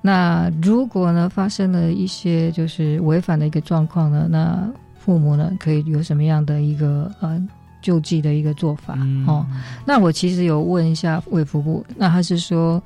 [0.00, 7.40] 那如果呢发生了一些就是违反的一个状况呢，那父母呢可以有什么样的一个呃
[7.82, 9.46] 救济的一个做法哦？
[9.86, 12.82] 那我其实有问一下卫福部，那他是说，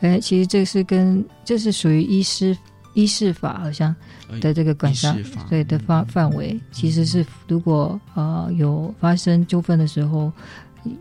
[0.00, 2.56] 哎，其实这是跟这是属于医师。
[2.94, 3.94] 医事法好像
[4.40, 5.14] 的这个管辖
[5.48, 10.32] 对的范范围，其实是如果呃有发生纠纷的时候，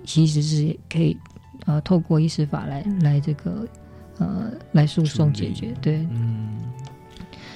[0.06, 1.18] 其实是可以
[1.66, 3.66] 呃透过医事法来来这个
[4.20, 5.74] 呃来诉讼解决。
[5.82, 6.50] 对，嗯。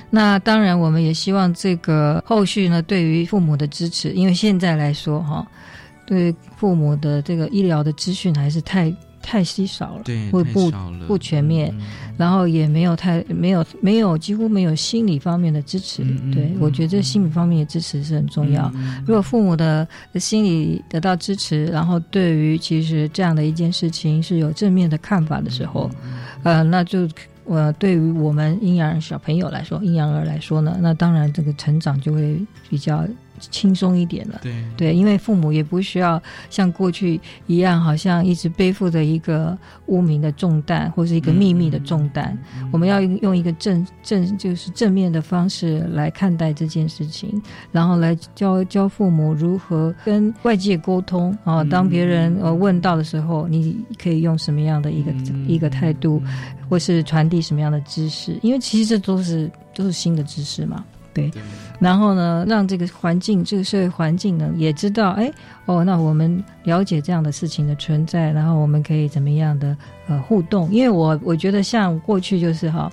[0.10, 5.48] 那当然，我们也希望这个后续呢，对于父母的支持，因为现在来说哈，
[6.06, 8.94] 对父母的这个医疗的资讯还是太。
[9.22, 10.72] 太稀少了，对，会不
[11.08, 11.74] 不全面，
[12.18, 16.04] 然后也没有太没有没有几乎没有心理方面的支持。
[16.34, 18.72] 对我觉得这心理方面的支持是很重要。
[19.06, 25.90] 如果父母的心理得到支持，然后对于其实这样的一件事情是有正面的看法的时候，
[26.44, 27.08] 呃，那就
[27.46, 33.06] 我对于我们阴阳小朋友来说，阴阳儿来说呢，那当然这个成长就会比较。
[33.50, 42.38] 轻松一点了，对对，因为父母也不需要像过去一样，好像一直背负着一个污名的重担，或是一个秘密的重担。
[42.72, 51.64] 我们要用一个正正就是正面的方式来看待这件事情，然后来教教父母如何跟外界沟通啊。
[51.64, 55.12] 当别人呃问到的时候，你可以用什么样的一个
[55.48, 56.22] 一个态度，
[56.70, 58.38] 或是传递什么样的知识？
[58.42, 60.84] 因为其实这都是都是新的知识嘛。
[61.14, 61.30] 对，
[61.80, 65.32] 然后呢，让这个环境，这个社会环境呢，也知道，哎，
[65.66, 69.76] 哦，那我们了解这样的事情的存在，然后我们可以怎么样的
[70.08, 70.72] 呃互动？
[70.72, 72.90] 因为我我觉得，像过去就是哈，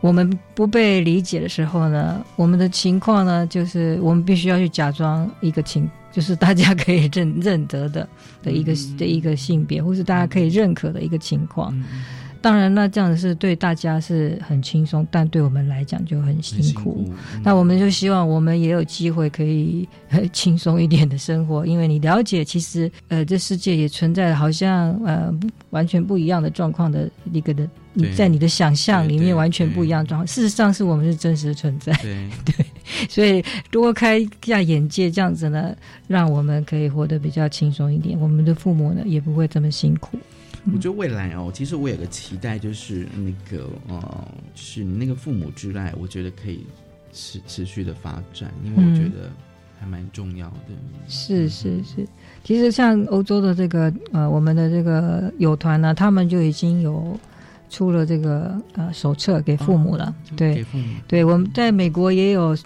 [0.00, 8.08] 我们不被理解的时候呢，我们的情况呢，就是我们必须要去假装一个情，就是大家可以认认得的
[8.42, 11.72] 的一个的一个性别，或是大家可以认可的一个情况。
[12.44, 17.10] 当然，那这样子是对大家是很轻松，但对我们来讲就很辛苦。
[17.42, 19.88] 那我们就希望我们也有机会可以
[20.30, 25.32] 轻松一点的生活，因为你了解，其实呃，这世界也存在好像呃
[25.70, 30.26] 完全不一样的状况的一个的，你在你的想象里面完全不一样状况。
[30.26, 31.94] 事实上，是我们是真实的存在。
[32.02, 32.66] 对对，
[33.08, 35.74] 所以多开一下眼界，这样子呢，
[36.06, 40.18] 让我们可以活得比较轻松一点，我们的父母呢也不会这么辛苦。
[40.72, 46.64] 我觉得未来哦，其实我有个期待，就是那个呃，是你那个父母之爱，我觉得可以
[47.12, 49.30] 持持续的发展，因为我觉得
[49.78, 50.74] 还蛮重要的。
[51.06, 52.06] 是是是，
[52.42, 57.18] 其实像欧洲的这个呃，我们的这个友团呢，他们就已经有
[57.68, 60.14] 出了这个呃手册给父母了。
[60.36, 60.64] 对，
[61.06, 62.56] 对，我们在美国也有。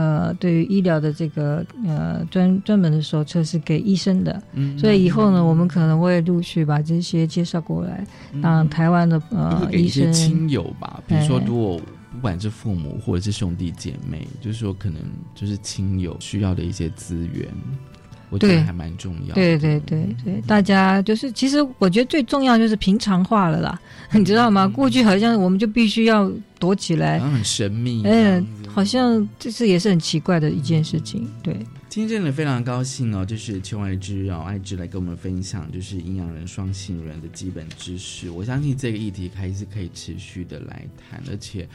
[0.00, 8.06] 呃，对于医疗的这个呃专专门的手册是给医生的，嗯所以以后呢，我们可能会陆续把这些介绍过来，
[8.40, 11.78] 让台湾的呃医生亲友吧，比如说如果
[12.12, 15.02] 不管是父母或者是兄弟姐妹，就是说可能
[15.34, 17.46] 就是亲友需要的一些资源。
[18.32, 19.34] 我觉得还蛮重要。
[19.34, 23.80] 对对对对，大家就是，其实我觉得最重要就是平常化了啦，
[24.12, 24.68] 你知道吗？
[24.68, 26.30] 过去好像我们就必须要
[26.60, 28.02] 躲起来，很神秘。
[28.04, 31.28] 嗯，好像这是也是很奇怪的一件事情。
[31.42, 31.54] 对，
[31.88, 38.30] 今天真的非常高兴哦，就是邱爱芝哦，爱芝来跟我们分享就是阴阳人双性人的基本知识。
[38.30, 41.66] 我相信这个议题还是可以持续的来谈，而且。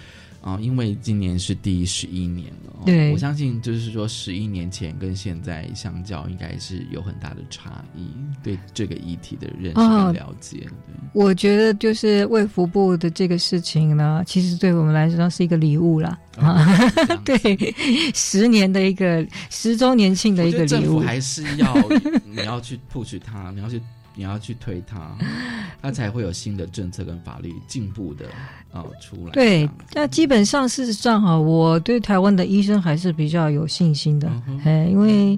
[0.45, 8.07] 啊，因为今年是第十一年了，对，我相信就是说十一年前跟现在相较，应该是有很大的差异。
[8.43, 10.67] 对这个议题的认识和了解，
[11.13, 16.15] 我觉得就是卫福部的这个事情呢，其实对我们来说是一个礼物啦。
[16.37, 16.63] 啊，
[17.25, 17.73] 对，
[18.13, 21.75] 十年的一个十周年庆的一个礼物，还是要
[22.23, 23.81] 你要去 push 它，你要去。
[24.15, 25.15] 你要去推它，
[25.81, 28.25] 它才会有新的政策跟法律进步的
[28.71, 29.31] 啊出来。
[29.33, 34.31] 对，那基本上事实上哈，我对台湾的医生还是比较有信心的，
[34.63, 35.37] 哎，因为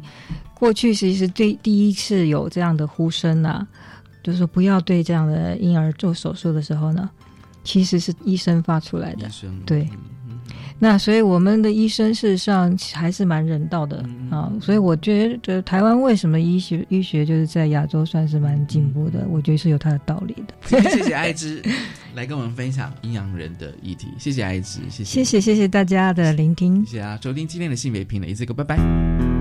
[0.53, 3.65] 过去其实对第一次有这样的呼声呐，
[4.23, 7.09] 就是不要对这样的婴儿做手术的时候呢，
[7.63, 9.29] 其实是医生发出来的，
[9.65, 9.89] 对。
[10.79, 20.53] 那所以我们的医生事实上还是蛮人道的啊，所以我觉得台湾为什么医学医学就是在亚洲算是蛮进步的，我觉得是有它的道理的。
[20.89, 21.61] 谢谢爱芝
[22.13, 29.36] 来跟我们分享阴阳人的议题，谢谢爱芝，谢谢谢谢谢谢大家的聆听，谢谢啊，收听今天的性别平等，一次个拜拜。